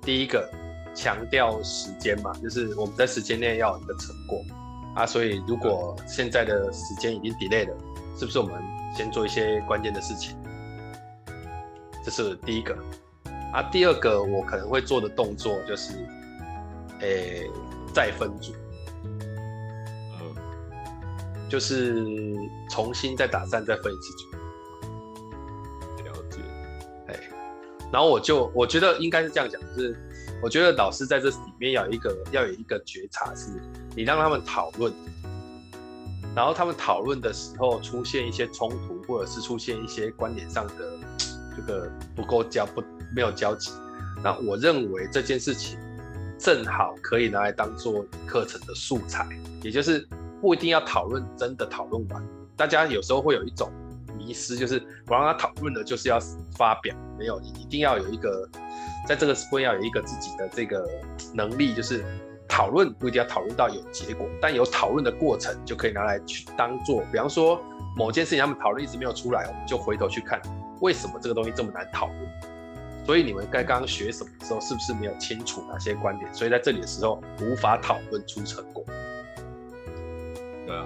[0.00, 0.48] 第一个
[0.94, 4.42] 强调时间嘛，就是我们在时间内要有一个成果。
[4.94, 7.74] 啊，所以如果现在的时间已经 delay 了，
[8.18, 8.54] 是不是我们？
[8.94, 10.36] 先做一些关键的事情，
[12.04, 12.76] 这是第一个。
[13.52, 15.92] 啊，第二个我可能会做的动作就是，
[17.00, 17.50] 诶、欸，
[17.92, 18.52] 再分组，
[19.04, 20.34] 嗯，
[21.48, 22.02] 就是
[22.70, 24.30] 重新再打散，再分一次组。
[26.04, 26.40] 了解，
[27.08, 27.20] 哎，
[27.92, 29.94] 然后我就我觉得应该是这样讲，就是
[30.42, 33.50] 我觉得老师在这里面要有一个要有一个觉察，是
[33.94, 34.92] 你让他们讨论。
[36.34, 40.98] 然后他们讨论的时候出现一些冲突，或者是出现一些观点上的
[41.54, 42.82] 这个不够交不
[43.14, 43.72] 没有交集，
[44.22, 45.78] 那我认为这件事情
[46.38, 49.26] 正好可以拿来当做课程的素材，
[49.62, 50.06] 也就是
[50.40, 52.26] 不一定要讨论真的讨论完。
[52.56, 53.70] 大家有时候会有一种
[54.16, 56.18] 迷失，就是我让他讨论的就是要
[56.56, 58.48] 发表，没有，你一定要有一个
[59.08, 60.88] 在这个时会要有一个自己的这个
[61.34, 62.04] 能力，就是。
[62.48, 67.58] 讨论不一定要讨论到有结果，但有讨论的过程就可以拿来去当做，比方说
[67.96, 70.38] 某件事情他们讨论一直没有出来，我们就回头去看
[70.82, 72.18] 为什么这个东西这么难讨论。
[73.04, 76.32] 所以你们该刚刚学什么的时候，是不是没有清楚哪些观点？
[76.34, 78.84] 所以在这里的时候无法讨论出成果。
[80.66, 80.84] 对啊，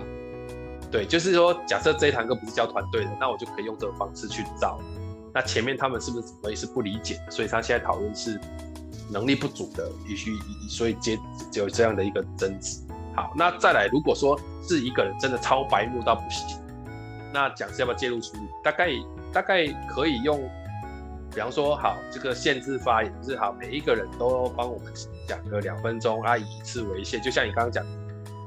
[0.90, 4.80] 对，就是说，假设这一堂课不是教团队的，那我就可以用这种方式去找。
[5.34, 7.30] 那前面他们是不是怎么也是不理解的？
[7.30, 8.40] 所以他现在讨论是。
[9.08, 10.32] 能力不足的，必须
[10.68, 11.16] 所以接
[11.52, 12.80] 只有这样的一个争执。
[13.14, 14.36] 好，那再来，如果说
[14.68, 16.58] 是一个人真的超白目到不行，
[17.32, 18.40] 那讲师要不要介入处理？
[18.64, 18.90] 大概
[19.32, 20.40] 大概可以用，
[21.36, 24.90] 比方说，好，这个限制发言，就是好，每一个人都帮我们
[25.28, 27.20] 讲个两分钟啊，以次为限。
[27.20, 27.84] 就像你刚刚讲，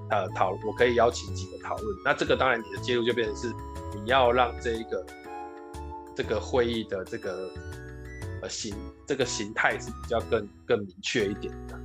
[0.09, 1.97] 呃，讨我可以邀请几个讨论。
[2.03, 3.53] 那这个当然你的介入就变成是
[3.93, 5.05] 你要让这一个
[6.15, 7.47] 这个会议的这个
[8.41, 8.75] 呃形
[9.05, 11.79] 这个形态是比较更更明确一点的，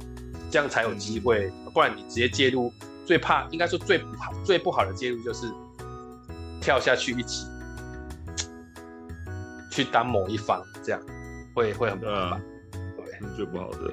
[0.50, 1.52] 这样才有机会。
[1.74, 2.72] 不然你直接介入，
[3.04, 5.52] 最怕应该说最不好最不好的介入就是
[6.62, 7.46] 跳下去一起
[9.74, 11.00] 去当某一方，这样
[11.54, 12.42] 会会很麻烦。
[12.70, 13.92] 对，最不好的，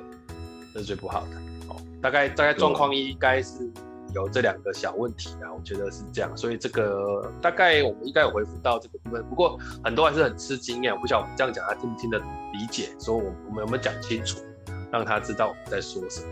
[0.74, 1.36] 这是最不好的。
[1.70, 3.70] 哦，大概大概状况应该是。
[4.14, 9.24] 有这两个小问题啊，我觉得是这样，所以这个大概我们应该有回复到这个部分。
[9.30, 14.42] 不过很多还是很吃经验，我不晓得我们这样讲他听不听得理解，说我我们有没有讲清楚，
[14.92, 16.28] 让他知道我们在说什么。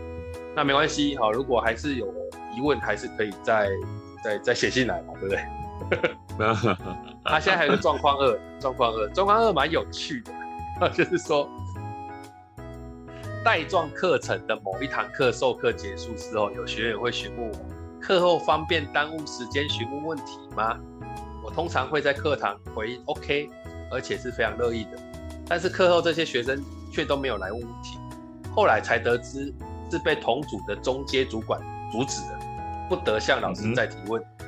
[0.54, 2.06] 那没关系，好，如果还是有
[2.54, 3.70] 疑问，还是可以再
[4.22, 5.42] 再再写进来嘛，对不对？
[7.24, 10.22] 他现在还有个状况二，状况二，状况二蛮有趣
[10.80, 11.48] 的，就是说。
[13.42, 17.56] 带状课程的某一堂课授课结束之后，有学员会询问我，
[17.98, 20.78] 课后方便耽误时间询问问题吗？
[21.42, 23.48] 我通常会在课堂回应 OK，
[23.90, 24.90] 而且是非常乐意的。
[25.48, 26.62] 但是课后这些学生
[26.92, 27.98] 却都没有来问问题，
[28.54, 29.50] 后来才得知
[29.90, 31.58] 是被同组的中阶主管
[31.90, 32.38] 阻止了，
[32.90, 34.22] 不得向老师再提问。
[34.22, 34.39] 嗯、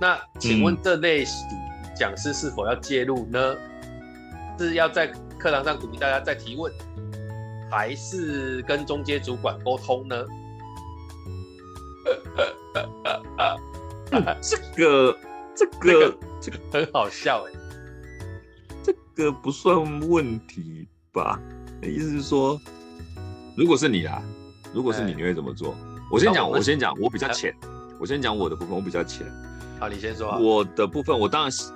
[0.00, 1.46] 那请问这类型
[1.94, 3.56] 讲师是否要介入呢？
[4.58, 5.06] 是要在
[5.38, 6.72] 课堂上鼓励大家再提问？
[7.70, 10.26] 还是跟中介主管沟通呢？
[14.42, 15.16] 这个
[15.54, 17.52] 这个这个很好笑哎，
[18.82, 21.40] 这个不算问题吧？
[21.82, 22.60] 意思是说，
[23.56, 24.20] 如果是你啊，
[24.74, 25.76] 如果是你，你会怎么做？
[26.10, 27.54] 我先讲，我先讲，我比较浅，
[28.00, 29.24] 我先讲我的部分，我比较浅。
[29.80, 30.38] 好，你先说。
[30.38, 31.72] 我的部分，我当然是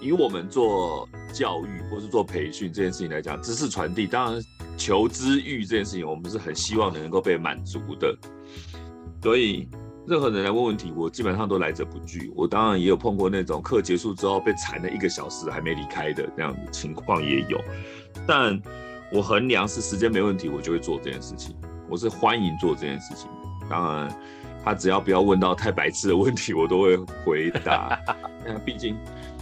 [0.00, 4.42] 以我们做教育或是做培训这件事情来讲，知识传递当然。
[4.78, 8.16] 求知欲这件事情，我们是很希望能够被满足的。
[9.22, 9.68] 所以，
[10.08, 12.32] 任何人来问问题，我基本上都来者不拒。
[12.34, 17.60] 我当然也有碰过那种课结束之后被缠了一个小时还没离开的那样的情况也有。
[18.26, 18.60] 但
[19.12, 21.54] 我衡量是时间没问题，我就会做这件事情。
[21.88, 23.28] 我是欢迎做这件事情。
[23.68, 24.18] 当然，
[24.64, 27.98] 他只要不要问到太白痴的问题，我都会回答。
[28.46, 28.96] 那毕竟，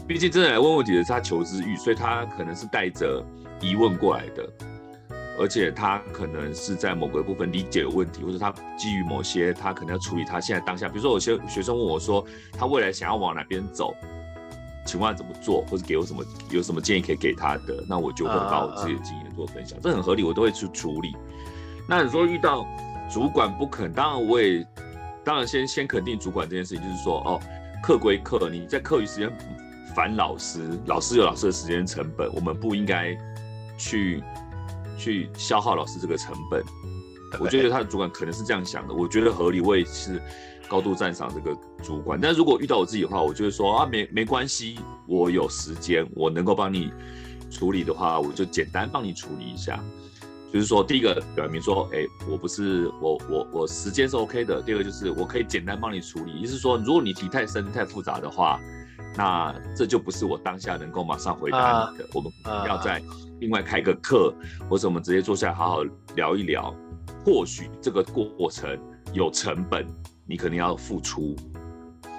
[0.06, 3.24] 毕竟真的来问问题的是他求知欲，所以他可能是带着
[3.61, 4.48] 疑问过来的。
[5.38, 13.94] 而且他可能是在某个部分理解有问题，或者他基于某些他可能要处理他现在当下，比如说有些学生问我说他未来想要往哪边走，
[14.85, 21.16] 请问怎么做，或者给我什么有什么建议可以给他的，那我就会把我自己的经验做分享，这很合理，我都会去处理。
[21.88, 22.66] 那你说遇到
[23.11, 24.62] 主管不肯，当然我也
[25.24, 27.40] 当然先先肯定主管这件事情，就是说哦，
[27.83, 29.30] 课归课，你在课余时间
[29.94, 33.16] 烦老师，老师有老师的时间成本，我们不应该
[33.76, 34.22] 去。
[34.98, 36.62] 去消耗老师这个成本，
[37.40, 40.20] 我觉得他的主管可能是这样想的，我觉得合理，我也是
[40.68, 42.20] 高度赞赏这个主管。
[42.20, 44.78] 但如果遇到我自己的话，我就会说啊，没没关系，
[45.09, 46.92] 我有时间，我能够帮你
[47.50, 49.83] 处理的话，我就简单帮你处理一下。
[50.52, 54.60] 就是说，第一个表明说，哎，我不是我我我时间是 OK 的。
[54.62, 58.60] 第二个就是我可以简单帮你处理，意思是说，如果你题太深太复杂的话。
[59.16, 62.04] 那这就不是我当下能够马上回答你的。
[62.04, 62.32] Uh, 我们
[62.64, 63.02] 要再
[63.40, 65.82] 另外开个课，uh, 或者我们直接坐下来好好
[66.14, 66.72] 聊一聊。
[67.24, 68.78] 或许这个过程
[69.12, 69.84] 有成本，
[70.24, 71.34] 你可能要付出，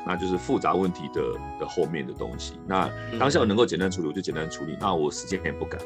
[0.05, 1.21] 那就是复杂问题的
[1.61, 2.55] 的后面的东西。
[2.67, 4.77] 那当下我能够简单处理，我就简单处理。
[4.77, 5.79] 那我时间也不赶，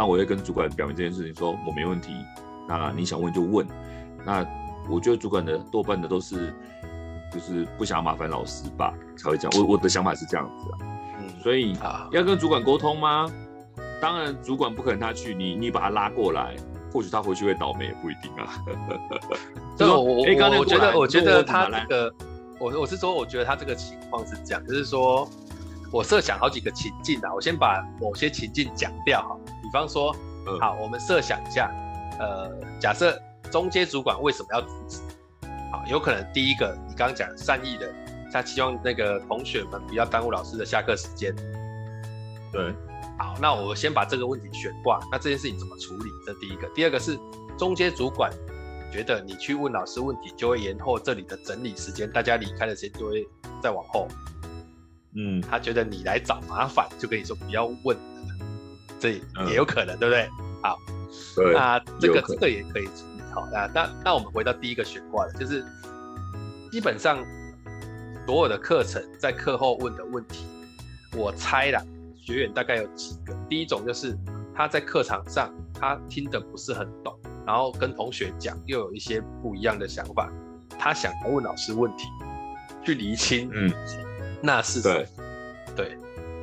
[0.00, 2.14] 那我会跟主管表明这件事情，说我没问题。
[2.66, 3.66] 那你想问就问。
[4.24, 4.46] 那
[4.88, 6.54] 我觉得主管的多半的都是。
[7.32, 9.48] 就是不想麻烦老师吧，才会讲。
[9.56, 10.78] 我我的想法是这样子啊，
[11.20, 11.76] 嗯，所以
[12.10, 13.30] 要跟主管沟通吗？
[14.00, 16.56] 当然，主管不可能他去，你你把他拉过来，
[16.92, 18.64] 或许他回去会倒霉，也不一定啊。
[19.78, 22.12] 这个我我觉得我觉得他这个，
[22.58, 25.28] 我我是说，我觉得他这个情况是这样，就是说
[25.92, 29.36] 我设想好几个情境啊，我先把某些情境讲掉哈。
[29.70, 30.12] 比方说，
[30.60, 31.70] 好，我们设想一下，
[32.18, 32.50] 呃，
[32.80, 33.16] 假设
[33.52, 35.00] 中阶主管为什么要阻止？
[35.70, 37.88] 好，有可能第一个，你刚刚讲善意的，
[38.32, 41.32] 他希望那个同学们不要耽误老师的下课时间。
[42.52, 42.74] 对，
[43.16, 44.98] 好，那我先把这个问题悬挂。
[45.12, 46.10] 那这件事情怎么处理？
[46.26, 47.16] 这第一个，第二个是
[47.56, 48.28] 中阶主管
[48.92, 53.24] 觉得你去问老师问题，就会延后这里的整理时间，大家离开的时间就会
[53.62, 54.08] 再往后。
[55.14, 57.96] 嗯，他觉得你来找麻烦，就跟你说不要问，
[59.00, 59.12] 这
[59.48, 60.28] 也有可能，嗯、对不对？
[60.62, 60.78] 好，
[61.34, 63.22] 对，那这个这个也可以处理。
[63.32, 65.64] 好，那那那我们回到第一个悬挂了，就是
[66.70, 67.24] 基本上
[68.26, 70.44] 所有的课程在课后问的问题，
[71.16, 71.82] 我猜啦，
[72.16, 73.34] 学员大概有几个。
[73.48, 74.16] 第一种就是
[74.54, 80.30] 他在课堂上他听得不是很懂，然后跟同学讲又有一些不一样的想法，
[80.78, 82.04] 他想问老师问题，
[82.84, 83.72] 去厘清，嗯，
[84.42, 85.06] 那是对，
[85.74, 85.98] 对，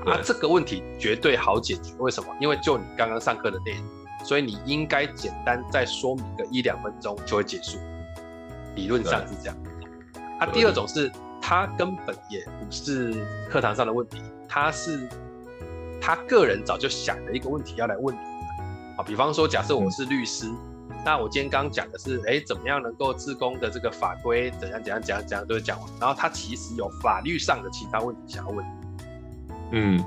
[0.07, 1.93] 啊，这个问题绝对好解决。
[1.99, 2.33] 为什么？
[2.39, 3.85] 因为就你刚刚上课的内容，
[4.25, 7.77] 所以你应该简单再说明个一两分钟就会结束。
[8.75, 9.57] 理论上是这样。
[10.39, 15.07] 啊，第二种是他根本也不是课堂上的问题，他是
[15.99, 18.19] 他个人早就想了一个问题要来问你
[18.97, 19.03] 啊。
[19.05, 20.47] 比方说，假设我是律师。
[20.47, 20.73] 嗯
[21.05, 28.86] 那我今天刚讲的是，哎，怎么样能够自宫的这个法规怎样怎样怎样怎样都讲完，然后他其实有法律上的其他问题想要问你，
[29.71, 30.03] 嗯，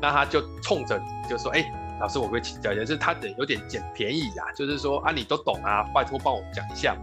[0.00, 1.64] 那他就冲着你就说，哎，
[2.00, 6.96] 老师我会请教一下，就是他得有点捡便宜呀，就是说啊，你都懂啊，拜托帮我讲一下，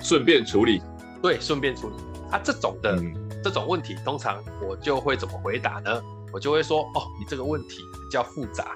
[0.00, 0.82] 顺便处理，
[1.22, 1.96] 对，顺便处理，
[2.30, 6.02] 啊，这种的、嗯、这种问题，通常我就会怎么回答呢？
[6.32, 8.66] 我就会说，哦，你这个问题比较复杂。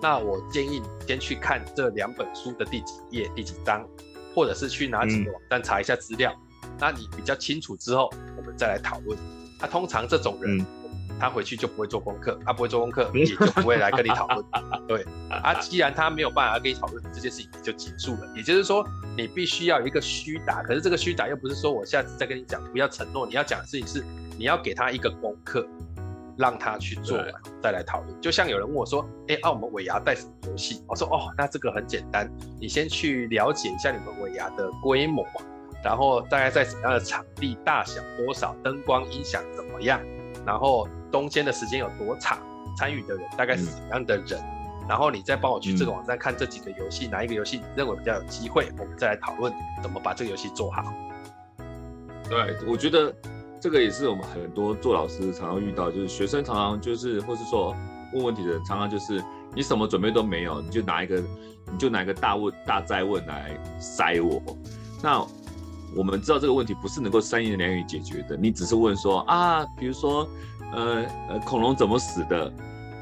[0.00, 3.86] 那我建议你先去看这两本书的第几页、第几章，
[4.34, 6.32] 或者是去哪几个网站查一下资料。
[6.64, 9.18] 嗯、那你比较清楚之后，我们再来讨论。
[9.60, 10.66] 他、啊、通常这种人、嗯，
[11.22, 14.44] 他回去就不会做功课，他不会做功课，也就不会来跟你讨论。
[14.88, 18.28] 对，啊，既然他没有办法跟你讨论，这件事情就结束了。
[18.34, 18.84] 也就是说，
[19.16, 23.24] 你必须要有一个虚打，可是这个虚打又不是说我下次再跟你讲，不要承诺。
[23.24, 24.04] 你要讲的事情是，
[24.36, 25.64] 你要给他一个功课。
[26.38, 27.28] 让他去做完，
[27.62, 28.20] 再来讨论。
[28.20, 32.26] 就像有人问我说：“哎、欸，啊，我们尾牙带什么游戏？”我说：“哦，那这个很简单，
[32.58, 35.26] 你先去了解一下你们尾牙的规模，
[35.84, 40.00] 然后大概在什么样的场地、大小多少、灯光音响怎么样，
[40.46, 42.38] 然后中间的时间有多长，
[42.76, 50.82] 参与的人大概是什么样的人，嗯、然后你再帮我去这个网站看这几个游戏、嗯，哪一个游戏你认为比较有机会，我们再来讨论怎么把这个游戏做好。”
[52.28, 53.14] 对，我觉得。
[53.62, 57.72] 这个也是我们很多做老师常常遇到，就是学生常常就是，或是说
[58.12, 59.22] 问问题的人常常就是，
[59.54, 61.22] 你什么准备都没有，你就拿一个，
[61.70, 64.42] 你就拿一个大问大灾问来塞我。
[65.00, 65.24] 那
[65.96, 70.28] 我们知道这个问题不是能够三言两语解决的，你只是问说啊，比如说
[70.72, 72.52] 呃呃恐龙怎么死的？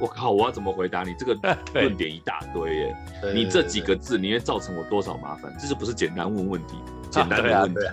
[0.01, 1.15] 我靠，我要怎么回答你？
[1.19, 1.35] 这个
[1.75, 2.97] 论点一大堆耶，
[3.35, 5.55] 你这几个字你会造成我多少麻烦？
[5.61, 6.77] 这就不是简单问问题，
[7.11, 7.87] 简单的问题。
[7.87, 7.93] 啊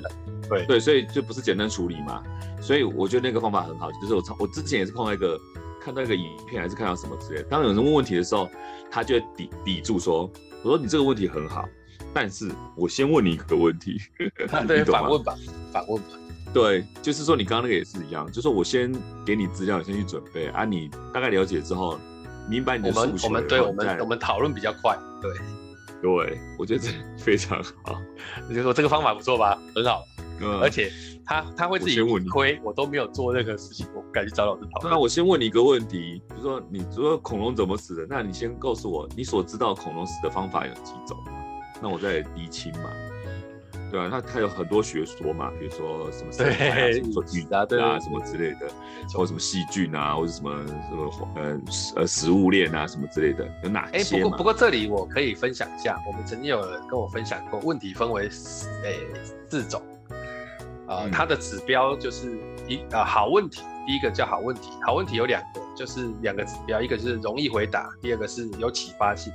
[0.50, 2.24] 对对，所以就不是简单处理嘛，
[2.62, 5.38] 所以我觉得那个方法很好，就是我我之前也是碰到一个
[5.82, 8.48] 看到一个影片，还是看到什么之类的，当有人问问题的时候，
[8.90, 10.32] 他就会抵抵住说，
[10.64, 11.68] 我说你这个问题很好，
[12.14, 14.02] 但是我先问你一个问题，
[14.68, 15.36] 对，反问吧，
[15.72, 16.10] 反问吧，
[16.54, 18.92] 对，就是说你刚刚那个也是一样，就是说我先
[19.26, 22.00] 给你资料，你先去准备啊，你大概了解之后，
[22.50, 25.32] 明白你的诉求，我们我们对我们我们讨论比较快，对，
[26.02, 28.00] 对，我觉得这非常好，
[28.50, 30.04] 你就说这个方法不错吧，很好。
[30.40, 30.92] 嗯，而且
[31.26, 32.00] 他他会自己
[32.30, 34.94] 亏，我都没有做任何事情，我不敢去找老师讨论。
[34.94, 41.18] 那我先问你一个问题，比如说你说恐龙怎么死的，那你先告诉我你所知道恐龙死的方法有几种，
[41.82, 42.90] 那我再厘清嘛。
[43.90, 48.70] 对啊，那他有很多学说嘛，比如说什么生态啊，什么菌啊，对啊，什么之类的，
[49.14, 51.62] 或者什么细菌啊，或者什么什么呃
[51.96, 53.98] 呃食物链啊，什么之类的，有哪些？
[53.98, 59.00] 哎，不过不过这里我可以分享一下，我们曾经有人跟我分享过，问题分为四诶
[59.48, 59.82] 四种。
[60.88, 69.32] 啊、呃，它的指标就是一啊、呃、好问题，第一个叫好问题，好问题有两个，就是两个指标，一个是容易回答，第二个是有启发性。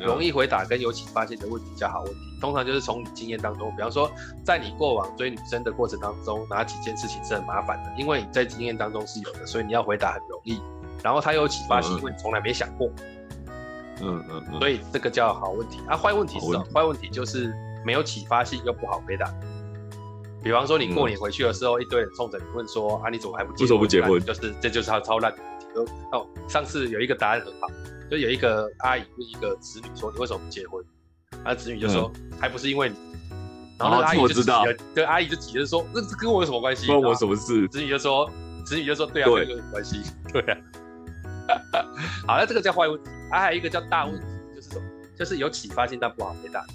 [0.00, 4.10] 容易回答跟有启发性的问题叫好问题，通常就是从你经验当中，比方说
[4.44, 10.60] 在你过往追女生的过程当中，哪几件事情是很麻烦的，因为你在经验当中是有的，所以你要回答很容易。
[11.02, 12.88] 然后它有启发性，因为你从来没想过。
[14.00, 14.58] 嗯嗯嗯。
[14.58, 15.78] 所以这个叫好问题。
[15.86, 16.64] 啊，坏问题是什么？
[16.74, 19.30] 坏问题就是没有启发性又不好回答。
[20.42, 24.22] 比方说，你过年回去的时候，嗯、一堆人冲着你问说：“啊，你怎么还不结婚？”为什么不结婚？
[24.24, 25.66] 就是这就是他超烂的问题。
[25.74, 27.68] 就哦，上次有一个答案很好，
[28.10, 30.84] 就有一个阿姨问一个子女说：“你为什么不结婚？”
[31.44, 32.96] 啊，子女就说：“嗯、还不是因为你。”
[33.78, 36.86] 然后那个阿姨就急了，对阿姨就急着说：“那这跟我有什么关系？
[36.86, 38.30] 关我什么事？”子女就说
[38.64, 40.00] ：“子女就说对啊，跟有什么关系？
[40.32, 40.56] 对啊。
[42.26, 43.10] ”好，那这个叫坏问题。
[43.30, 44.84] 啊，还有一个叫大问题，就是什么？
[45.18, 46.68] 就是有启发性但不好回答的。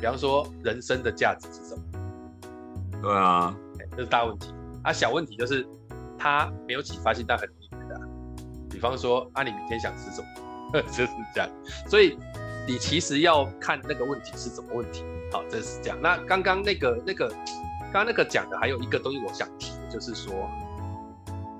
[0.00, 1.82] 比方说，人生的价值是什么？
[3.02, 3.54] 对啊，
[3.92, 4.52] 这是大问题
[4.82, 4.92] 啊。
[4.92, 5.66] 小问题就是
[6.18, 8.00] 他没有启发性，但很容易回答。
[8.70, 10.26] 比方说啊，你明天想吃什么？
[10.86, 11.48] 就是这样。
[11.88, 12.18] 所以
[12.66, 15.04] 你其实要看那个问题是什么问题。
[15.32, 15.98] 好，这是这样。
[16.00, 20.32] 那刚刚那个那个刚刚那个讲的还有一个东西，我想提，就是说，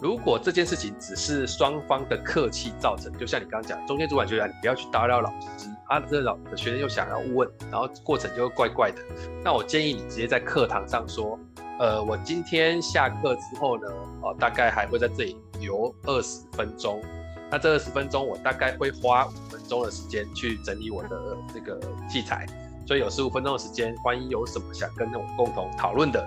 [0.00, 5.68] 如果这件事情只是双方的客气造成，就像你刚刚讲，中间主管觉得你不要去打扰老师。
[5.86, 8.98] 啊这老的学生又想要问，然后过程就会怪怪的。
[9.44, 11.36] 那我建议你直接在课堂上说，
[11.80, 13.88] 呃，我今天下课之后呢，
[14.22, 17.02] 哦，大概还会在这里留二十分钟。
[17.50, 22.46] 那这二十分钟我大概会花五分钟的时间去整理我的这个器材，
[22.86, 26.24] 所以有十五分钟的时间，万一有什么想跟我共同讨论的，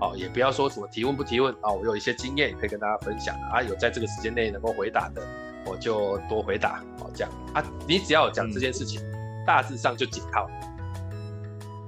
[0.00, 5.22] 哦，也不要说什么提问不提问啊、哦，我有一些经验可以跟大家分享啊，有在这个时间内能够回答的，
[5.64, 10.46] 我就多回答哦，这样啊，你只要有讲这件事情，嗯、大致上就解套。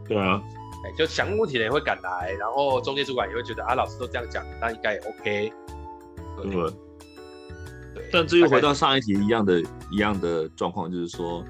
[0.07, 0.43] 对啊，
[0.85, 5.53] 哎，就想问问题的人会赶来，然后中介主管也会觉得啊，老师都这样讲，那应该也 OK。
[6.43, 6.73] 对，对。
[8.13, 11.45] 但至于回到上一题一样的、一样的状况，就是说，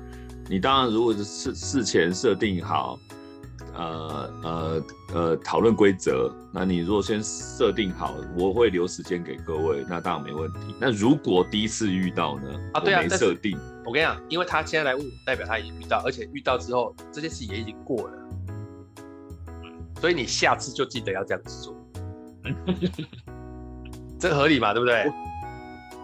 [0.48, 2.98] 你当然如果是事事前设定好。
[3.74, 4.82] 呃呃
[5.14, 6.34] 呃，讨论规则。
[6.52, 10.74] 那你如果先设定好，我会留时间给各位，那当然没问题。
[10.80, 12.48] 那如果第一次遇到呢？
[12.72, 13.56] 啊，对啊，没设定。
[13.86, 18.18] 我跟你讲，因为他现在来问我，代表他已经遇到，而且遇到之后，这件事也已经过了。
[20.00, 21.76] 所以你下次就记得要这样子做。
[24.18, 24.74] 这合理嘛？
[24.74, 25.08] 对不对？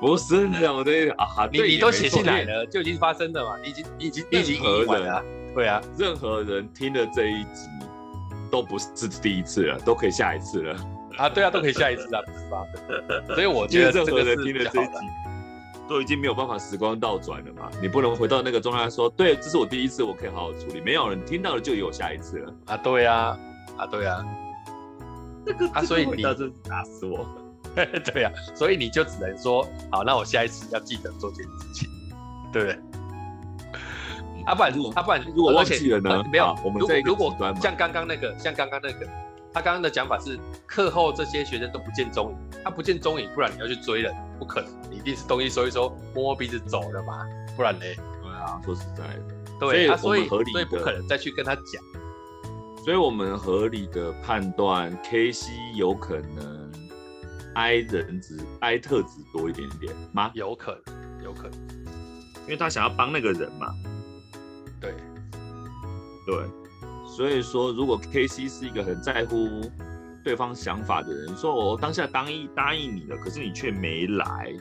[0.05, 3.57] 不是这样的啊，你你都写进来了，就已经发生了嘛？
[3.63, 5.25] 你已经你已经你已经已完了。
[5.55, 7.71] 对啊，任何人听了这一集
[8.51, 10.77] 都不是第一次了，都可以下一次了
[11.17, 11.31] 啊！
[11.31, 13.35] 对啊，都可以下一次啊，不是吧？
[13.35, 14.93] 所以我觉得任何人听了这一集
[15.89, 17.71] 都已经没有办法时光倒转了嘛。
[17.81, 20.83] 你不能回到那个状态说，对，这是我第一次，我可以好好处理。
[20.83, 22.77] 没有人听到了就有下一次了啊！
[22.77, 23.39] 对啊，
[23.79, 24.23] 啊对啊，
[25.47, 27.27] 这个啊，所以你打死我，
[28.13, 31.89] 对啊，所以你就只能说，好，那我下一次要记得做这件事情，
[32.53, 32.79] 对不对？
[34.47, 36.25] 啊，不然如果，啊，不然如果忘记了呢？
[36.31, 39.07] 没有，我们在如果像刚刚那个，像刚刚那个，
[39.53, 47.81] 他刚刚的讲法是课后这些学生都不见踪影，他不见踪影，不然你要去追人，不可能，你一定是东西收一收，摸摸鼻子走了嘛，不然呢？
[47.81, 49.23] 对啊，说实在的，
[49.59, 51.83] 对，他所以所以不可能再去跟他讲，
[52.85, 56.64] 所以我们合理的判断，KC 有可能
[57.55, 60.31] I 人值 I 特质多一点点吗？
[60.35, 61.53] 有可能，有可能，
[62.43, 63.75] 因为他想要帮那个人嘛。
[64.81, 64.95] 对，
[66.27, 66.45] 对，
[67.17, 69.63] 所以说，如果 KC 是一个很在乎
[70.23, 74.53] 对方想法的人，说我当下答应答应你了，可是你却没来，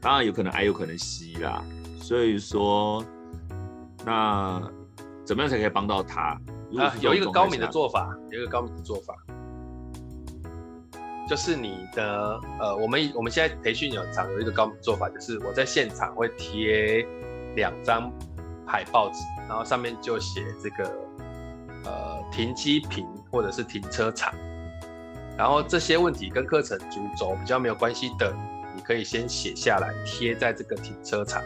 [0.00, 1.62] 当然有可能 I 有可能 C 啦。
[2.00, 3.04] 所以说，
[4.04, 4.60] 那
[5.24, 6.40] 怎么样才可以帮到他？
[6.78, 9.14] 啊，有一个高明的做法，有一个高明的做法，
[11.32, 17.06] 就是你的呃，我们我们现在培训有场有一个高明做法，就是我在现场会贴
[17.56, 18.12] 两张
[18.66, 19.14] 海报纸。
[19.48, 20.84] 然后上面就写这个，
[21.86, 24.34] 呃，停机坪或者是停车场，
[25.34, 28.30] 然后这些问题跟课程主轴比较没有关系的，
[28.76, 31.42] 你可以先写下来贴在这个停车场，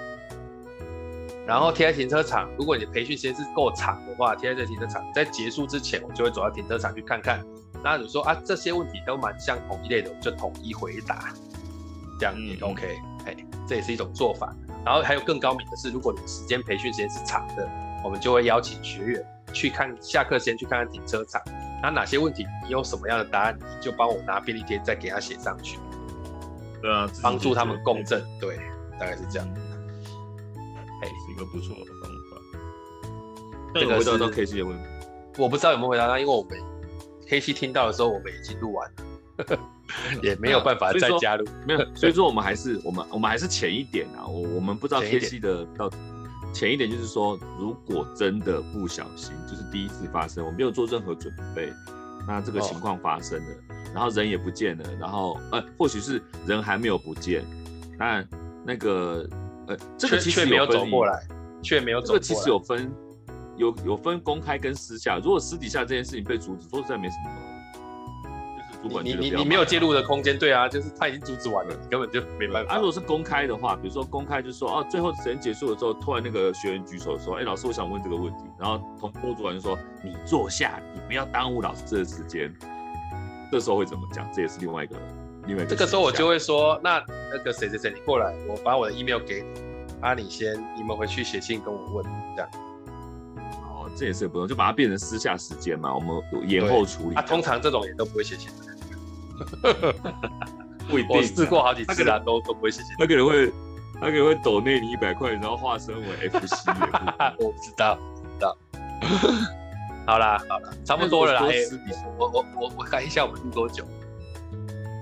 [1.47, 2.51] 然后贴在停车场。
[2.59, 7.41] 如果你的培训时间是够长的话，贴在这停车场，在结束之前，我就会走到停车场去看看。
[7.87, 11.33] 那你说啊，这些问题都蛮像同一类的，我就统一回答，
[12.19, 13.37] 这样也 OK，哎，
[13.69, 14.53] 这也是一种做法。
[14.85, 17.69] 然后还有更高明的是，如果你时间培训时间是长的。
[18.05, 21.43] 我们就会邀请学员去看下课先去看看停车场，
[21.83, 25.79] 那哪些问题你有什么样的答案，你就帮我拿便利贴再给他写上去。
[26.81, 28.59] 对啊，帮助他们共振，对，
[29.01, 29.49] 大概是这样。
[31.03, 32.39] 哎，是一个不错的方法。
[33.75, 34.85] 这个回答到 KC 的问题，
[35.39, 36.57] 我不知道有没有回答到，因为我们
[37.29, 38.91] KC 听到的时候，我们已经录完
[39.37, 39.59] 了，
[40.23, 41.47] 也没有办法再加入。
[41.67, 45.97] 没有，所以说我们还是我们我们还是浅一点啊，我我们不知道黑西的到底。
[46.55, 51.71] 浅一点就是说，如果真的不小心，就是第一次发生，我没有做任何准备，
[52.27, 57.45] 那这个情况发生了，哦、然后人也不见了，然后呃，或许是人还没有不见，
[57.99, 58.27] 但
[58.65, 59.29] 那个
[59.67, 61.29] 呃，这个其实没有走过来，
[61.63, 62.91] 却没有走过来，这个其实有分
[63.57, 67.31] 有有分公开跟私下，如果私底下这件事情被阻止，说实在没什么。
[69.03, 72.75] 你你你没有介入的空间，对啊，就是他已经阻止完了，你根本就没办法。
[72.75, 78.45] 啊，如果是公开的话，比如说公开就是说，哦，最后时间结束的时候，突然那个学员举手说，哎，老师，我想问这个问题。
[78.61, 82.55] 然后同桌主管就说，你坐下，你不要耽误老师的时间。
[83.51, 84.25] 这时候会怎么讲？
[84.33, 84.97] 这也是另外一个，
[85.49, 85.71] 另外一个。
[85.71, 87.03] 这个时候我就会说，那
[87.33, 92.05] 那个谁谁谁，你过来，我把我的 email 给你，啊，你先，你们回去写信跟我问，
[92.37, 92.51] 这样。
[93.97, 97.17] 哦，这也是不用，就把它变成私下时间嘛，我们延后处理。
[97.17, 98.51] 啊，通常这种也都不会写信。
[100.89, 102.95] 不一定，我试过好几次啊，都都不会写信。
[102.99, 103.51] 他可能会，
[103.95, 106.71] 他可能会抖内你一百块，然后化身为 FC。
[107.39, 108.57] 我不知道，不知道。
[110.07, 111.43] 好啦，好啦，差不多了啦。
[112.19, 113.85] 我我我我看一下我们录多久。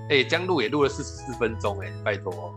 [0.09, 2.53] 哎，将录也录了四十四分钟，哎，拜托。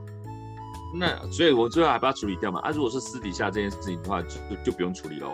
[0.95, 2.61] 那所以，我最后还把它处理掉嘛？
[2.61, 5.33] 啊，如果是私底下这件事情的话，就就不用处理喽。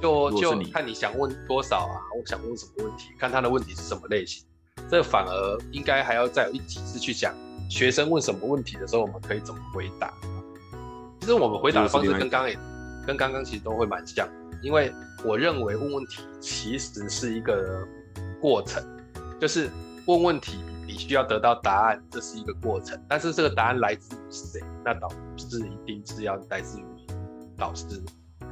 [0.00, 2.00] 就就看你想问多少啊？
[2.18, 3.10] 我想问什么问题？
[3.18, 4.44] 看他的问题是什么类型。
[4.90, 7.34] 这反而应该还要再有一题是去讲
[7.68, 10.12] 学生问什么问题的时候，我们可以怎么回答。
[11.20, 12.58] 其实我们回答的方式跟刚刚也
[13.06, 14.26] 跟刚刚其实都会蛮像，
[14.62, 14.90] 因为
[15.22, 17.86] 我认为问问题其实是一个
[18.40, 18.82] 过程，
[19.38, 19.68] 就是
[20.06, 22.98] 问问题，你需要得到答案，这是一个过程。
[23.06, 24.60] 但是这个答案来自于谁？
[24.82, 26.84] 那导师一定是要来自于
[27.58, 27.84] 导师。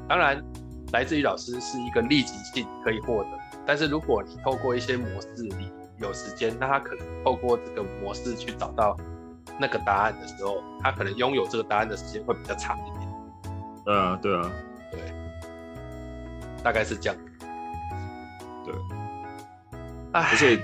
[0.07, 0.45] 当然，
[0.93, 3.31] 来自于老师是一个立即性可以获得。
[3.67, 5.29] 但是如果你透过一些模式，
[5.59, 8.97] 你有时间，那他可能透过这个模式去找到
[9.59, 13.09] 那个答案的时候，他可能拥有这个答案的时间会比较长一点。
[13.85, 14.51] 对啊，对啊，
[14.91, 15.01] 对，
[16.63, 17.19] 大概是这样。
[18.65, 18.75] 对，
[20.13, 20.63] 而且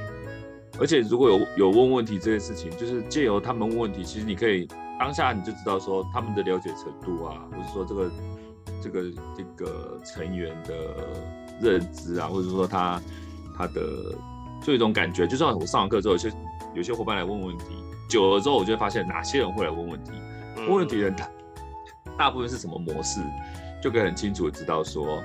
[0.78, 4.68] 而且如果有有问问题这件事情，就是借由他们问问题，其实你可以
[4.98, 8.10] 当下你就知道说他们的了解程度啊，或者说这个
[8.84, 9.02] 这个
[9.34, 10.74] 这个成员的
[11.60, 13.00] 认知啊，或者说他
[13.56, 13.80] 他的。
[14.62, 16.32] 就有一种感觉，就算我上完课之后，有些
[16.74, 17.64] 有些伙伴来问问题，
[18.08, 20.12] 久了之后，我就会发现哪些人会来问问题。
[20.56, 21.28] 问问题的人大
[22.16, 23.20] 大部分是什么模式，
[23.82, 25.22] 就可以很清楚的知道说，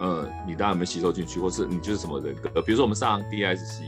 [0.00, 2.60] 呃，你当然没吸收进去，或是你就是什么人格。
[2.60, 3.84] 比如说我们上 DISC，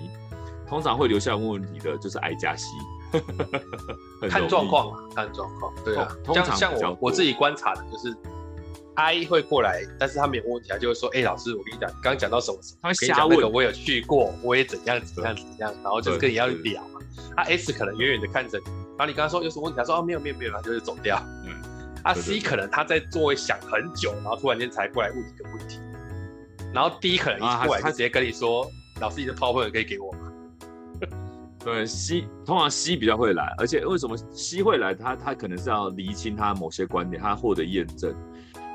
[0.67, 2.67] 通常会留下来问问题的，就是 I 加 C。
[4.31, 5.75] 看状况嘛，看状况。
[5.85, 8.17] 对啊，通常像我我自己观察的就是。
[8.97, 12.79] I 会过来，但是他没有问题，他就会说：“哎、欸，老师，我跟你讲，刚刚讲到什么什么？
[12.83, 13.37] 他会瞎问。
[13.37, 17.01] 那个我有去过，我也怎样怎样怎样，然后就是跟你要聊嘛。
[17.37, 18.65] 他 S 可能远远的看着你，
[18.97, 21.23] 然后你跟他说有什么问题，他说：哦，没有没有没有，他就是走掉。
[21.45, 21.53] 嗯，
[22.03, 25.79] 啊 C 可能他在座位想很久，然后突然间才过来问你一个问题，
[26.73, 28.69] 然后 D 可能一过来就直接跟你说：啊、
[29.03, 30.33] 老师，你的 PowerPoint 可以给我吗？
[31.63, 34.95] 对，C 通常 C 比较会来，而且为什么 C 会来？
[34.95, 38.15] 他他可能是要厘清他某些观点，他获得验证。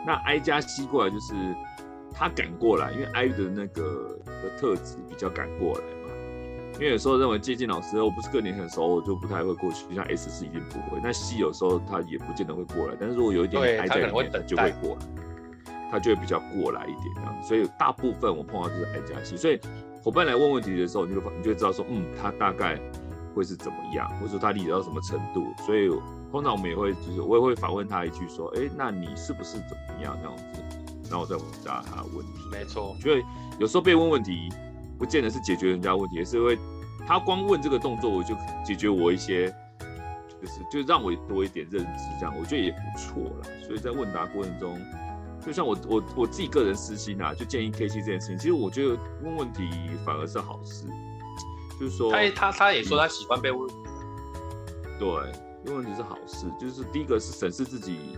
[0.05, 1.33] 那 I 加 C 过来就是
[2.11, 6.09] 他赶过来，因为 I 的那个的特质比较赶过来嘛。
[6.75, 9.93] 因为有时候认为接近老师，我不是跟你很熟，我就不太会过去。
[9.93, 12.95] 像 S 是一定不会，那 C 有时候他也不见得会过来。
[12.99, 15.01] 但是如果有一点 I 在里面，他就会过来，
[15.91, 17.43] 他就会比较过来一点这样。
[17.43, 19.37] 所以大部分我碰到就是 I 加 C。
[19.37, 19.59] 所以
[20.01, 22.79] 伙伴来问问题的时候，你就你就知道说，嗯，他大概
[23.35, 25.45] 会是怎么样，或者说他理解到什么程度。
[25.63, 25.91] 所以。
[26.31, 30.63] 通常我们也会，就是我也会反问他一句说，哎、欸，那你是不是怎么样那样子？
[31.09, 32.31] 然后我再回答他的问题。
[32.49, 33.21] 没错，我觉得
[33.59, 34.49] 有时候被问问题，
[34.97, 36.57] 不见得是解决人家问题，也是会
[37.05, 38.33] 他光问这个动作，我就
[38.65, 39.53] 解决我一些，
[40.41, 43.47] 就是就让我多一点认知，这样我觉得也不错啦。
[43.67, 44.79] 所以在问答过程中，
[45.45, 49.69] 就像我我我自己个人私心啊，就建议 K7 这件事情，其实我觉得问问题
[50.05, 50.85] 反而是好事，
[51.77, 53.69] 就是说他他他也说他喜欢被问，
[54.97, 55.50] 对。
[55.65, 58.17] 因为问题是好事，就是第一个是审视自己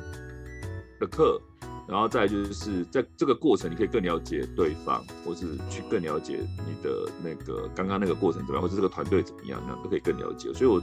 [0.99, 1.41] 的课，
[1.87, 10.53] 然后再就是在这个过程，你可以更了解对方，或是去更了解你的那个刚刚那个过程怎么样，或者这个团队怎么样，那都可以更了解。
[10.53, 10.81] 所以我，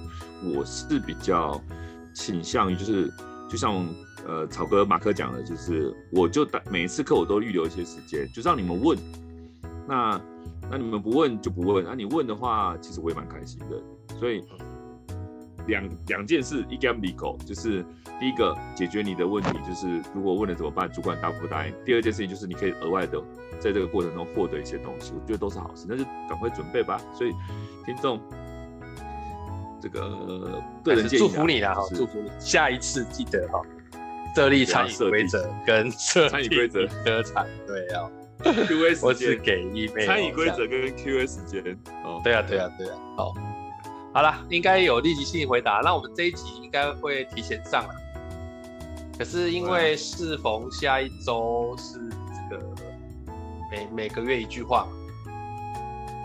[0.58, 1.58] 我是比较
[2.14, 3.10] 倾向于就是，
[3.48, 3.86] 就像
[4.26, 8.98] 呃草哥马克讲的，就是我就每一次课我都预留一些时间，就让你们问。
[9.88, 10.20] 那
[10.70, 14.16] 那你们不问就不问，那、你问的话，其实我也蛮开心的。
[14.18, 14.44] 所以。
[15.70, 17.82] 两两件事，一 game legal 就是
[18.20, 21.72] 第一个解决你的问题，就是如果问了怎么办，主管答不答应？
[21.84, 23.18] 第二件事情就是你可以额外的
[23.58, 27.00] 在这个过程中获得一些东西，我觉得都是好事，那就赶快准备吧。
[27.14, 27.30] 所以
[27.86, 28.20] 听众，
[29.80, 33.62] 这个个人建议、啊、祝福你啦，好，祝福你，下一次记得哈，
[34.34, 38.10] 设立餐饮规则跟设餐饮规则的产对啊
[38.42, 41.62] ，Q A 时间我只给一杯餐饮规则跟 Q A 时间
[42.04, 43.34] 哦，对啊对啊对啊，好。
[44.12, 45.80] 好了，应该有立即性回答。
[45.84, 47.94] 那我们这一集应该会提前上了，
[49.16, 51.98] 可是因为适逢下一周是
[52.50, 52.62] 这个
[53.70, 54.88] 每每个月一句话，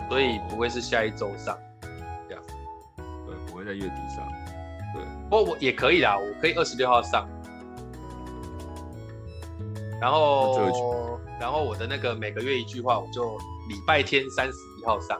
[0.08, 1.56] 所以不会是下一周上
[2.28, 2.42] 这样。
[2.96, 4.26] 对，不会在月底上。
[4.92, 7.28] 对，不过我也可以啦，我可以二十六号上。
[10.00, 15.16] 然后，然后我的那个每个月一句话，我就礼拜天三十一号上。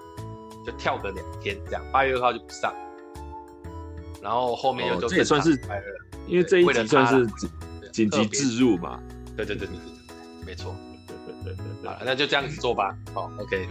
[0.66, 2.74] 就跳个两天这样，八月二号就不上，
[4.20, 5.50] 然后后面又就、哦、这也算是，
[6.26, 7.24] 因为这一集算是
[7.92, 9.00] 紧急置入嘛，
[9.36, 10.74] 对对对对对，没错，
[11.84, 13.68] 好，那就这样子做吧，好，OK，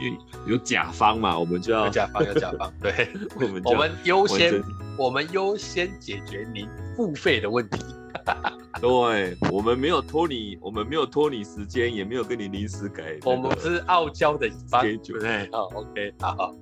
[0.00, 3.08] 因为有甲方嘛，我们就要有甲方有甲方，对，
[3.40, 4.62] 我们我们优先
[4.98, 7.84] 我们优先解决您付费的问题。
[8.80, 13.18] 对，我们没有拖你，我们没有拖你时间，也没有跟你临时改。
[13.24, 14.82] 我们是傲娇的一方，
[15.20, 15.48] 对？
[15.50, 16.36] 好，OK，好，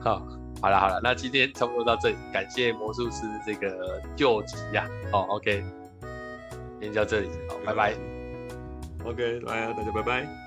[0.00, 0.26] 好，
[0.60, 5.64] 好了，好了，那今天差不多到这里，感谢魔术师这个救急呀，好，OK，
[6.80, 7.94] 今天就到这里，好，拜拜
[9.04, 10.41] ，OK，来啊，大家拜拜。